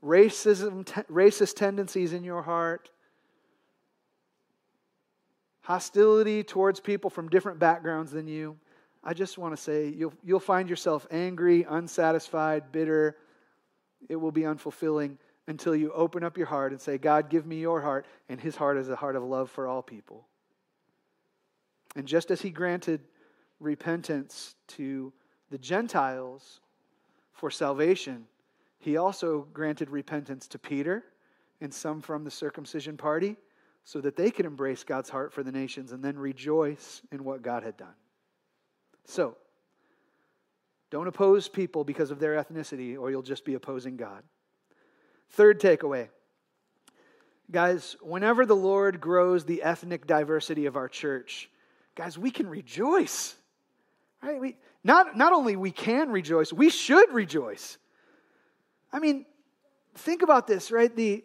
racism, 0.00 0.84
racist 1.10 1.56
tendencies 1.56 2.12
in 2.12 2.22
your 2.22 2.40
heart, 2.40 2.88
hostility 5.62 6.44
towards 6.44 6.78
people 6.78 7.10
from 7.10 7.28
different 7.28 7.58
backgrounds 7.58 8.12
than 8.12 8.28
you, 8.28 8.56
I 9.02 9.12
just 9.12 9.38
want 9.38 9.56
to 9.56 9.60
say 9.60 9.88
you'll, 9.88 10.14
you'll 10.22 10.38
find 10.38 10.70
yourself 10.70 11.04
angry, 11.10 11.66
unsatisfied, 11.68 12.70
bitter. 12.70 13.16
It 14.08 14.14
will 14.14 14.30
be 14.30 14.42
unfulfilling 14.42 15.16
until 15.48 15.74
you 15.74 15.90
open 15.90 16.22
up 16.22 16.38
your 16.38 16.46
heart 16.46 16.70
and 16.70 16.80
say, 16.80 16.96
God, 16.96 17.28
give 17.28 17.44
me 17.44 17.58
your 17.58 17.80
heart. 17.80 18.06
And 18.28 18.40
his 18.40 18.54
heart 18.54 18.76
is 18.76 18.88
a 18.88 18.94
heart 18.94 19.16
of 19.16 19.24
love 19.24 19.50
for 19.50 19.66
all 19.66 19.82
people. 19.82 20.28
And 21.96 22.06
just 22.06 22.30
as 22.30 22.40
he 22.40 22.50
granted 22.50 23.00
repentance 23.58 24.54
to 24.68 25.12
the 25.52 25.58
Gentiles 25.58 26.60
for 27.34 27.50
salvation, 27.50 28.24
he 28.78 28.96
also 28.96 29.46
granted 29.52 29.90
repentance 29.90 30.48
to 30.48 30.58
Peter 30.58 31.04
and 31.60 31.72
some 31.72 32.00
from 32.00 32.24
the 32.24 32.30
circumcision 32.30 32.96
party 32.96 33.36
so 33.84 34.00
that 34.00 34.16
they 34.16 34.30
could 34.30 34.46
embrace 34.46 34.82
God's 34.82 35.10
heart 35.10 35.30
for 35.30 35.42
the 35.42 35.52
nations 35.52 35.92
and 35.92 36.02
then 36.02 36.18
rejoice 36.18 37.02
in 37.12 37.22
what 37.22 37.42
God 37.42 37.62
had 37.62 37.76
done. 37.76 37.94
So, 39.04 39.36
don't 40.90 41.06
oppose 41.06 41.48
people 41.48 41.84
because 41.84 42.10
of 42.10 42.18
their 42.18 42.42
ethnicity, 42.42 42.98
or 42.98 43.10
you'll 43.10 43.22
just 43.22 43.44
be 43.44 43.54
opposing 43.54 43.96
God. 43.96 44.22
Third 45.30 45.60
takeaway 45.60 46.08
Guys, 47.50 47.96
whenever 48.00 48.46
the 48.46 48.56
Lord 48.56 49.02
grows 49.02 49.44
the 49.44 49.62
ethnic 49.62 50.06
diversity 50.06 50.64
of 50.64 50.76
our 50.76 50.88
church, 50.88 51.50
guys, 51.94 52.16
we 52.16 52.30
can 52.30 52.48
rejoice. 52.48 53.36
Right? 54.22 54.40
We, 54.40 54.56
not, 54.84 55.16
not 55.16 55.32
only 55.32 55.56
we 55.56 55.70
can 55.70 56.10
rejoice, 56.10 56.52
we 56.52 56.70
should 56.70 57.12
rejoice. 57.12 57.78
I 58.92 58.98
mean, 58.98 59.26
think 59.94 60.22
about 60.22 60.46
this, 60.46 60.70
right? 60.70 60.94
The, 60.94 61.24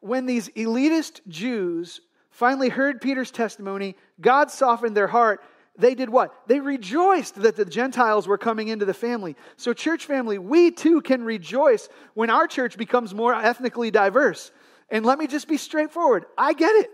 when 0.00 0.26
these 0.26 0.48
elitist 0.50 1.20
Jews 1.28 2.00
finally 2.30 2.68
heard 2.68 3.00
Peter's 3.00 3.30
testimony, 3.30 3.96
God 4.20 4.50
softened 4.50 4.96
their 4.96 5.06
heart. 5.06 5.42
They 5.78 5.94
did 5.94 6.10
what? 6.10 6.34
They 6.48 6.60
rejoiced 6.60 7.36
that 7.36 7.56
the 7.56 7.64
Gentiles 7.64 8.26
were 8.26 8.38
coming 8.38 8.68
into 8.68 8.84
the 8.84 8.94
family. 8.94 9.36
So, 9.56 9.72
church 9.72 10.04
family, 10.04 10.38
we 10.38 10.70
too 10.70 11.00
can 11.00 11.24
rejoice 11.24 11.88
when 12.14 12.28
our 12.28 12.46
church 12.46 12.76
becomes 12.76 13.14
more 13.14 13.34
ethnically 13.34 13.90
diverse. 13.90 14.50
And 14.90 15.06
let 15.06 15.18
me 15.18 15.26
just 15.26 15.48
be 15.48 15.56
straightforward 15.56 16.26
I 16.36 16.52
get 16.52 16.74
it. 16.74 16.90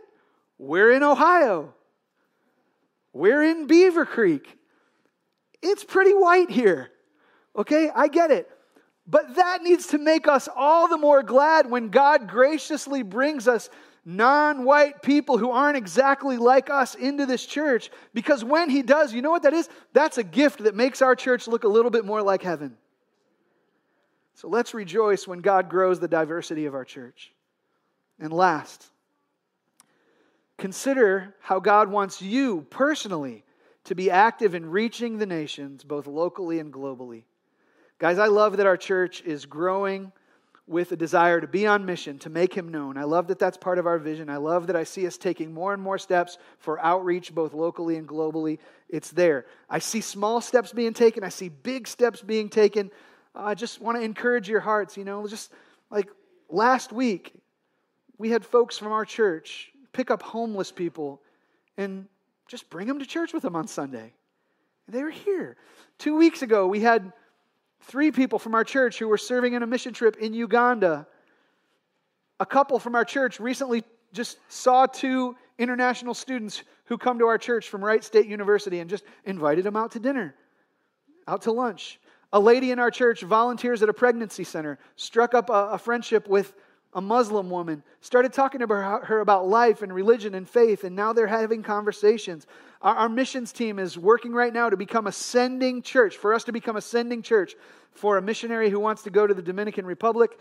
We're 0.59 0.93
in 0.93 1.03
Ohio, 1.03 1.75
we're 3.13 3.43
in 3.43 3.67
Beavercreek. 3.67 4.45
It's 5.63 5.85
pretty 5.85 6.13
white 6.13 6.51
here. 6.51 6.91
Okay, 7.57 7.91
I 7.95 8.09
get 8.09 8.31
it. 8.31 8.49
But 9.07 9.37
that 9.37 9.63
needs 9.63 9.89
to 9.89 9.99
make 9.99 10.29
us 10.29 10.49
all 10.55 10.87
the 10.87 10.99
more 10.99 11.23
glad 11.23 11.71
when 11.71 11.89
God 11.89 12.29
graciously 12.29 13.03
brings 13.03 13.49
us 13.49 13.71
non 14.05 14.65
white 14.65 15.03
people 15.03 15.39
who 15.39 15.51
aren't 15.51 15.77
exactly 15.77 16.37
like 16.37 16.71
us 16.71 16.95
into 16.95 17.27
this 17.27 17.45
church. 17.45 17.91
Because 18.13 18.45
when 18.45 18.69
He 18.71 18.83
does, 18.83 19.13
you 19.13 19.23
know 19.23 19.31
what 19.31 19.43
that 19.43 19.55
is? 19.55 19.69
That's 19.93 20.19
a 20.19 20.23
gift 20.23 20.65
that 20.65 20.75
makes 20.75 21.03
our 21.03 21.17
church 21.17 21.49
look 21.49 21.65
a 21.65 21.69
little 21.69 21.91
bit 21.91 22.05
more 22.05 22.23
like 22.23 22.43
heaven. 22.43 22.77
So 24.35 24.49
let's 24.49 24.73
rejoice 24.73 25.27
when 25.27 25.41
God 25.41 25.69
grows 25.69 25.99
the 25.99 26.07
diversity 26.07 26.67
of 26.67 26.75
our 26.75 26.85
church. 26.85 27.33
And 28.21 28.33
last, 28.33 28.87
consider 30.59 31.35
how 31.41 31.61
God 31.61 31.91
wants 31.91 32.23
you 32.23 32.67
personally 32.71 33.45
to 33.89 33.95
be 33.95 34.11
active 34.11 34.55
in 34.55 34.69
reaching 34.69 35.17
the 35.17 35.25
nations, 35.25 35.83
both 35.83 36.07
locally 36.07 36.59
and 36.59 36.71
globally. 36.71 37.23
Guys, 37.99 38.19
I 38.19 38.27
love 38.27 38.59
that 38.59 38.67
our 38.67 38.77
church 38.77 39.23
is 39.23 39.47
growing 39.47 40.13
with 40.67 40.93
a 40.93 40.97
desire 40.97 41.41
to 41.41 41.47
be 41.47 41.67
on 41.67 41.87
mission, 41.87 42.19
to 42.19 42.29
make 42.29 42.53
Him 42.53 42.69
known. 42.69 42.99
I 42.99 43.05
love 43.05 43.29
that 43.29 43.39
that's 43.39 43.57
part 43.57 43.79
of 43.79 43.87
our 43.87 43.99
vision. 43.99 44.29
I 44.29 44.37
love 44.37 44.67
that 44.67 44.77
I 44.77 44.85
see 44.85 45.07
us 45.07 45.17
taking 45.17 45.55
more 45.55 45.73
and 45.73 45.83
more 45.83 45.97
steps 45.97 46.37
for 46.59 46.79
outreach, 46.85 47.35
both 47.35 47.55
locally 47.55 47.97
and 47.97 48.07
globally. 48.07 48.59
It's 48.91 49.11
there. 49.11 49.47
I 49.71 49.79
see 49.79 50.03
small 50.03 50.43
steps 50.43 50.71
being 50.75 50.93
taken, 50.93 51.25
I 51.25 51.31
see 51.31 51.49
big 51.49 51.89
steps 51.89 52.21
being 52.21 52.51
taken. 52.51 52.91
Uh, 53.35 53.45
I 53.45 53.55
just 53.55 53.81
want 53.81 53.97
to 53.97 54.05
encourage 54.05 54.51
your 54.51 54.61
hearts, 54.61 54.99
you 54.99 55.05
know, 55.05 55.27
just 55.27 55.51
like 55.91 56.11
last 56.51 56.93
week, 56.93 57.33
we 58.19 58.29
had 58.29 58.45
folks 58.45 58.77
from 58.77 58.93
our 58.93 59.07
church 59.07 59.73
pick 59.95 60.11
up 60.11 60.23
homeless 60.23 60.71
people 60.71 61.23
and 61.79 62.07
just 62.49 62.69
bring 62.71 62.89
them 62.89 62.99
to 62.99 63.07
church 63.07 63.33
with 63.33 63.43
them 63.43 63.55
on 63.55 63.69
Sunday. 63.69 64.13
And 64.87 64.97
they 64.97 65.05
were 65.05 65.11
here. 65.11 65.57
Two 65.99 66.17
weeks 66.17 66.43
ago, 66.43 66.67
we 66.67 66.81
had 66.81 67.13
three 67.83 68.11
people 68.11 68.39
from 68.39 68.55
our 68.55 68.65
church 68.65 68.99
who 68.99 69.07
were 69.07 69.19
serving 69.19 69.53
in 69.53 69.63
a 69.63 69.67
mission 69.67 69.93
trip 69.93 70.17
in 70.17 70.33
Uganda. 70.33 71.07
A 72.41 72.47
couple 72.47 72.79
from 72.79 72.95
our 72.95 73.05
church 73.05 73.39
recently 73.39 73.85
just 74.13 74.39
saw 74.49 74.87
two 74.87 75.37
international 75.59 76.15
students 76.15 76.63
who 76.87 76.97
come 76.97 77.19
to 77.19 77.27
our 77.27 77.39
church 77.39 77.69
from 77.69 77.85
Wright 77.85 78.03
State 78.03 78.27
University 78.27 78.81
and 78.81 78.89
just 78.89 79.05
invited 79.25 79.65
them 79.65 79.77
out 79.77 79.93
to 79.93 79.99
dinner, 79.99 80.35
out 81.27 81.43
to 81.43 81.53
lunch. 81.53 82.01
A 82.33 82.41
lady 82.41 82.71
in 82.71 82.79
our 82.79 82.91
church 82.91 83.23
volunteers 83.23 83.83
at 83.83 83.89
a 83.89 83.95
pregnancy 83.95 84.45
center, 84.45 84.79
struck 84.97 85.35
up 85.35 85.51
a, 85.51 85.71
a 85.73 85.79
friendship 85.79 86.29
with 86.29 86.55
a 86.95 87.01
Muslim 87.01 87.51
woman, 87.51 87.83
started 88.01 88.33
talking 88.33 88.61
to 88.61 88.67
her 88.67 89.21
about 89.21 89.47
life 89.47 89.83
and 89.83 89.93
religion 89.93 90.35
and 90.35 90.49
faith, 90.49 90.85
and 90.85 90.97
now 90.97 91.13
they're 91.13 91.27
having 91.27 91.63
conversations. 91.63 92.47
Our, 92.81 92.95
our, 92.95 93.09
missions 93.09 93.53
team 93.53 93.79
is 93.79 93.99
working 93.99 94.33
right 94.33 94.53
now 94.53 94.71
to 94.71 94.77
become 94.77 95.07
a 95.07 95.13
sending 95.13 95.83
church, 95.83 96.17
for 96.17 96.33
us 96.33 96.45
to 96.45 96.53
become 96.53 96.77
a 96.77 96.81
sending 96.81 97.21
church 97.21 97.55
for 97.93 98.17
a 98.17 98.23
missionary 98.23 98.71
who 98.71 98.81
wants 98.81 99.03
to 99.03 99.11
go 99.11 99.27
to 99.27 99.35
the 99.35 99.43
Dominican 99.43 99.85
Republic. 99.85 100.39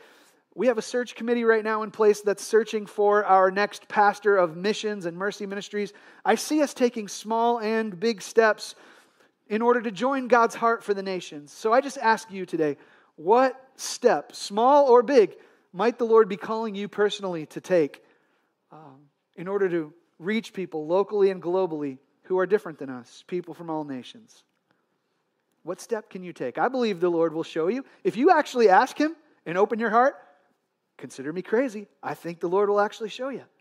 We 0.55 0.67
have 0.67 0.77
a 0.77 0.81
search 0.81 1.15
committee 1.15 1.43
right 1.43 1.63
now 1.63 1.83
in 1.83 1.91
place 1.91 2.21
that's 2.21 2.43
searching 2.43 2.85
for 2.85 3.25
our 3.25 3.51
next 3.51 3.87
pastor 3.87 4.37
of 4.37 4.55
missions 4.55 5.05
and 5.05 5.17
mercy 5.17 5.45
ministries. 5.45 5.93
I 6.23 6.35
see 6.35 6.61
us 6.61 6.73
taking 6.73 7.07
small 7.07 7.59
and 7.59 7.99
big 7.99 8.21
steps 8.21 8.75
in 9.49 9.61
order 9.61 9.81
to 9.81 9.91
join 9.91 10.27
God's 10.27 10.55
heart 10.55 10.83
for 10.83 10.93
the 10.93 11.03
nations. 11.03 11.51
So 11.51 11.73
I 11.73 11.81
just 11.81 11.97
ask 11.97 12.31
you 12.31 12.45
today 12.45 12.77
what 13.17 13.69
step, 13.75 14.33
small 14.35 14.87
or 14.87 15.03
big, 15.03 15.35
might 15.77 15.99
the 15.99 16.05
Lord 16.05 16.27
be 16.27 16.37
calling 16.37 16.73
you 16.73 16.87
personally 16.87 17.45
to 17.47 17.61
take 17.61 18.03
um, 18.71 18.97
in 19.35 19.47
order 19.47 19.69
to 19.69 19.93
reach 20.17 20.51
people 20.51 20.87
locally 20.87 21.29
and 21.29 21.39
globally 21.41 21.99
who 22.23 22.39
are 22.39 22.47
different 22.47 22.79
than 22.79 22.89
us, 22.89 23.23
people 23.27 23.53
from 23.53 23.69
all 23.69 23.83
nations? 23.83 24.43
What 25.61 25.79
step 25.79 26.09
can 26.09 26.23
you 26.23 26.33
take? 26.33 26.57
I 26.57 26.67
believe 26.67 26.99
the 26.99 27.11
Lord 27.11 27.31
will 27.31 27.43
show 27.43 27.67
you. 27.67 27.85
If 28.03 28.17
you 28.17 28.31
actually 28.31 28.69
ask 28.69 28.97
Him 28.97 29.15
and 29.45 29.55
open 29.55 29.77
your 29.77 29.91
heart, 29.91 30.15
consider 30.97 31.31
me 31.31 31.43
crazy. 31.43 31.85
I 32.01 32.15
think 32.15 32.39
the 32.39 32.49
Lord 32.49 32.69
will 32.69 32.81
actually 32.81 33.09
show 33.09 33.29
you. 33.29 33.43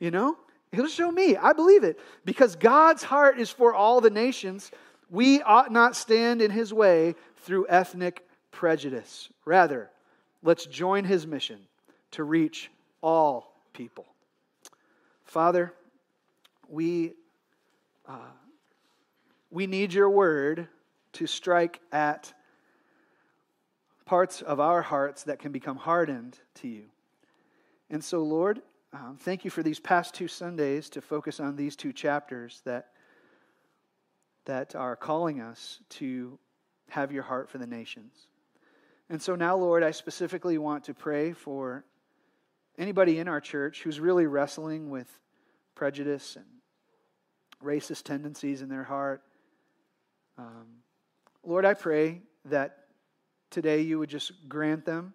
You 0.00 0.10
know? 0.10 0.36
He'll 0.72 0.88
show 0.88 1.10
me. 1.10 1.36
I 1.36 1.52
believe 1.52 1.84
it. 1.84 1.98
Because 2.24 2.56
God's 2.56 3.04
heart 3.04 3.38
is 3.38 3.48
for 3.48 3.72
all 3.72 4.00
the 4.00 4.10
nations. 4.10 4.70
We 5.08 5.40
ought 5.40 5.72
not 5.72 5.96
stand 5.96 6.42
in 6.42 6.50
His 6.50 6.74
way 6.74 7.14
through 7.38 7.68
ethnic 7.68 8.26
prejudice. 8.50 9.30
Rather, 9.44 9.88
Let's 10.44 10.66
join 10.66 11.04
his 11.04 11.26
mission 11.26 11.58
to 12.10 12.22
reach 12.22 12.70
all 13.02 13.50
people. 13.72 14.04
Father, 15.24 15.72
we, 16.68 17.14
uh, 18.06 18.18
we 19.50 19.66
need 19.66 19.94
your 19.94 20.10
word 20.10 20.68
to 21.14 21.26
strike 21.26 21.80
at 21.92 22.34
parts 24.04 24.42
of 24.42 24.60
our 24.60 24.82
hearts 24.82 25.22
that 25.22 25.38
can 25.38 25.50
become 25.50 25.78
hardened 25.78 26.38
to 26.56 26.68
you. 26.68 26.84
And 27.88 28.04
so, 28.04 28.22
Lord, 28.22 28.60
um, 28.92 29.16
thank 29.18 29.46
you 29.46 29.50
for 29.50 29.62
these 29.62 29.80
past 29.80 30.14
two 30.14 30.28
Sundays 30.28 30.90
to 30.90 31.00
focus 31.00 31.40
on 31.40 31.56
these 31.56 31.74
two 31.74 31.92
chapters 31.92 32.60
that, 32.66 32.88
that 34.44 34.74
are 34.74 34.94
calling 34.94 35.40
us 35.40 35.80
to 35.88 36.38
have 36.90 37.12
your 37.12 37.22
heart 37.22 37.48
for 37.48 37.56
the 37.56 37.66
nations. 37.66 38.26
And 39.14 39.22
so 39.22 39.36
now, 39.36 39.56
Lord, 39.56 39.84
I 39.84 39.92
specifically 39.92 40.58
want 40.58 40.82
to 40.86 40.92
pray 40.92 41.30
for 41.30 41.84
anybody 42.76 43.20
in 43.20 43.28
our 43.28 43.40
church 43.40 43.84
who's 43.84 44.00
really 44.00 44.26
wrestling 44.26 44.90
with 44.90 45.06
prejudice 45.76 46.34
and 46.34 46.44
racist 47.62 48.02
tendencies 48.02 48.60
in 48.60 48.68
their 48.68 48.82
heart. 48.82 49.22
Um, 50.36 50.66
Lord, 51.44 51.64
I 51.64 51.74
pray 51.74 52.22
that 52.46 52.86
today 53.50 53.82
you 53.82 54.00
would 54.00 54.10
just 54.10 54.32
grant 54.48 54.84
them 54.84 55.14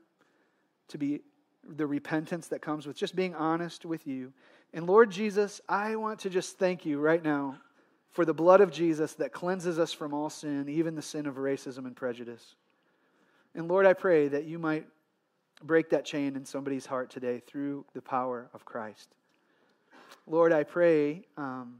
to 0.87 0.97
be 0.97 1.19
the 1.67 1.85
repentance 1.85 2.47
that 2.47 2.61
comes 2.61 2.87
with 2.87 2.95
just 2.95 3.17
being 3.17 3.35
honest 3.35 3.85
with 3.85 4.07
you. 4.07 4.31
And 4.73 4.87
Lord 4.87 5.11
Jesus, 5.11 5.59
I 5.67 5.97
want 5.97 6.19
to 6.19 6.29
just 6.29 6.57
thank 6.57 6.85
you 6.85 7.01
right 7.01 7.21
now 7.21 7.57
for 8.11 8.23
the 8.23 8.33
blood 8.33 8.61
of 8.61 8.71
Jesus 8.71 9.15
that 9.15 9.33
cleanses 9.33 9.77
us 9.77 9.91
from 9.91 10.13
all 10.13 10.29
sin, 10.29 10.69
even 10.69 10.95
the 10.95 11.01
sin 11.01 11.25
of 11.25 11.35
racism 11.35 11.79
and 11.79 11.97
prejudice. 11.97 12.55
And 13.59 13.67
Lord, 13.67 13.85
I 13.85 13.91
pray 13.91 14.29
that 14.29 14.45
you 14.45 14.57
might 14.57 14.87
break 15.61 15.89
that 15.89 16.05
chain 16.05 16.37
in 16.37 16.45
somebody's 16.45 16.85
heart 16.85 17.09
today 17.09 17.41
through 17.45 17.83
the 17.93 18.01
power 18.01 18.49
of 18.53 18.63
Christ. 18.63 19.09
Lord, 20.25 20.53
I 20.53 20.63
pray 20.63 21.25
um, 21.35 21.79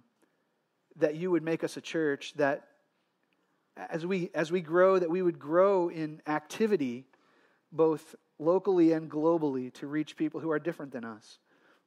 that 0.97 1.15
you 1.15 1.31
would 1.31 1.41
make 1.41 1.63
us 1.63 1.77
a 1.77 1.81
church 1.81 2.33
that 2.35 2.67
as 3.77 4.05
we 4.05 4.29
as 4.33 4.51
we 4.51 4.59
grow 4.59 4.99
that 4.99 5.09
we 5.09 5.21
would 5.21 5.39
grow 5.39 5.87
in 5.87 6.21
activity 6.27 7.05
both 7.71 8.13
locally 8.39 8.91
and 8.91 9.09
globally 9.09 9.71
to 9.75 9.87
reach 9.87 10.17
people 10.17 10.41
who 10.41 10.51
are 10.51 10.59
different 10.59 10.91
than 10.91 11.05
us. 11.05 11.39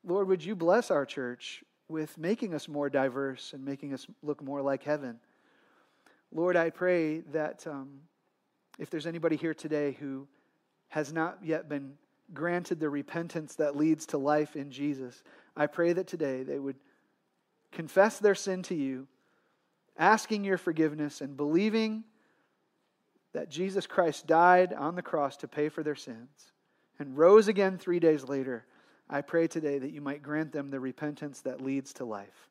Lord, 0.03 0.27
would 0.27 0.43
you 0.43 0.57
bless 0.57 0.91
our 0.91 1.05
church 1.05 1.63
with 1.89 2.17
making 2.17 2.55
us 2.55 2.67
more 2.67 2.89
diverse 2.89 3.53
and 3.53 3.63
making 3.63 3.93
us 3.93 4.07
look 4.23 4.43
more 4.43 4.63
like 4.63 4.85
heaven? 4.85 5.21
Lord, 6.35 6.57
I 6.57 6.71
pray 6.71 7.21
that 7.33 7.67
um, 7.67 8.01
if 8.79 8.91
there's 8.91 9.07
anybody 9.07 9.37
here 9.37 9.55
today 9.55 9.97
who 10.01 10.27
has 10.89 11.13
not 11.13 11.39
yet 11.43 11.69
been 11.69 11.95
granted 12.35 12.81
the 12.81 12.89
repentance 12.89 13.55
that 13.57 13.77
leads 13.77 14.07
to 14.07 14.19
life 14.19 14.57
in 14.57 14.71
Jesus, 14.71 15.23
I 15.57 15.67
pray 15.67 15.93
that 15.93 16.07
today 16.07 16.43
they 16.43 16.59
would 16.59 16.77
confess 17.71 18.19
their 18.19 18.35
sin 18.35 18.63
to 18.65 18.75
you, 18.75 19.07
asking 19.99 20.45
your 20.45 20.59
forgiveness 20.59 21.21
and 21.21 21.37
believing 21.37 22.05
that 23.33 23.51
Jesus 23.51 23.87
Christ 23.87 24.27
died 24.27 24.73
on 24.73 24.95
the 24.95 25.03
cross 25.03 25.37
to 25.39 25.49
pay 25.49 25.69
for 25.69 25.83
their 25.83 25.95
sins 25.95 26.53
and 26.99 27.17
rose 27.17 27.49
again 27.49 27.79
three 27.79 27.99
days 27.99 28.25
later. 28.25 28.65
I 29.09 29.23
pray 29.23 29.47
today 29.47 29.79
that 29.79 29.91
you 29.91 30.01
might 30.01 30.23
grant 30.23 30.53
them 30.53 30.71
the 30.71 30.81
repentance 30.81 31.41
that 31.41 31.61
leads 31.61 31.93
to 31.95 32.05
life. 32.05 32.49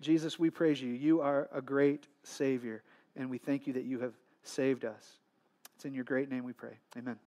Jesus, 0.00 0.38
we 0.38 0.50
praise 0.50 0.80
you. 0.80 0.92
You 0.92 1.20
are 1.20 1.48
a 1.52 1.60
great 1.60 2.06
Savior, 2.22 2.82
and 3.16 3.28
we 3.28 3.38
thank 3.38 3.66
you 3.66 3.72
that 3.74 3.84
you 3.84 4.00
have 4.00 4.14
saved 4.48 4.84
us. 4.84 5.18
It's 5.76 5.84
in 5.84 5.94
your 5.94 6.04
great 6.04 6.30
name 6.30 6.44
we 6.44 6.52
pray. 6.52 6.78
Amen. 6.96 7.18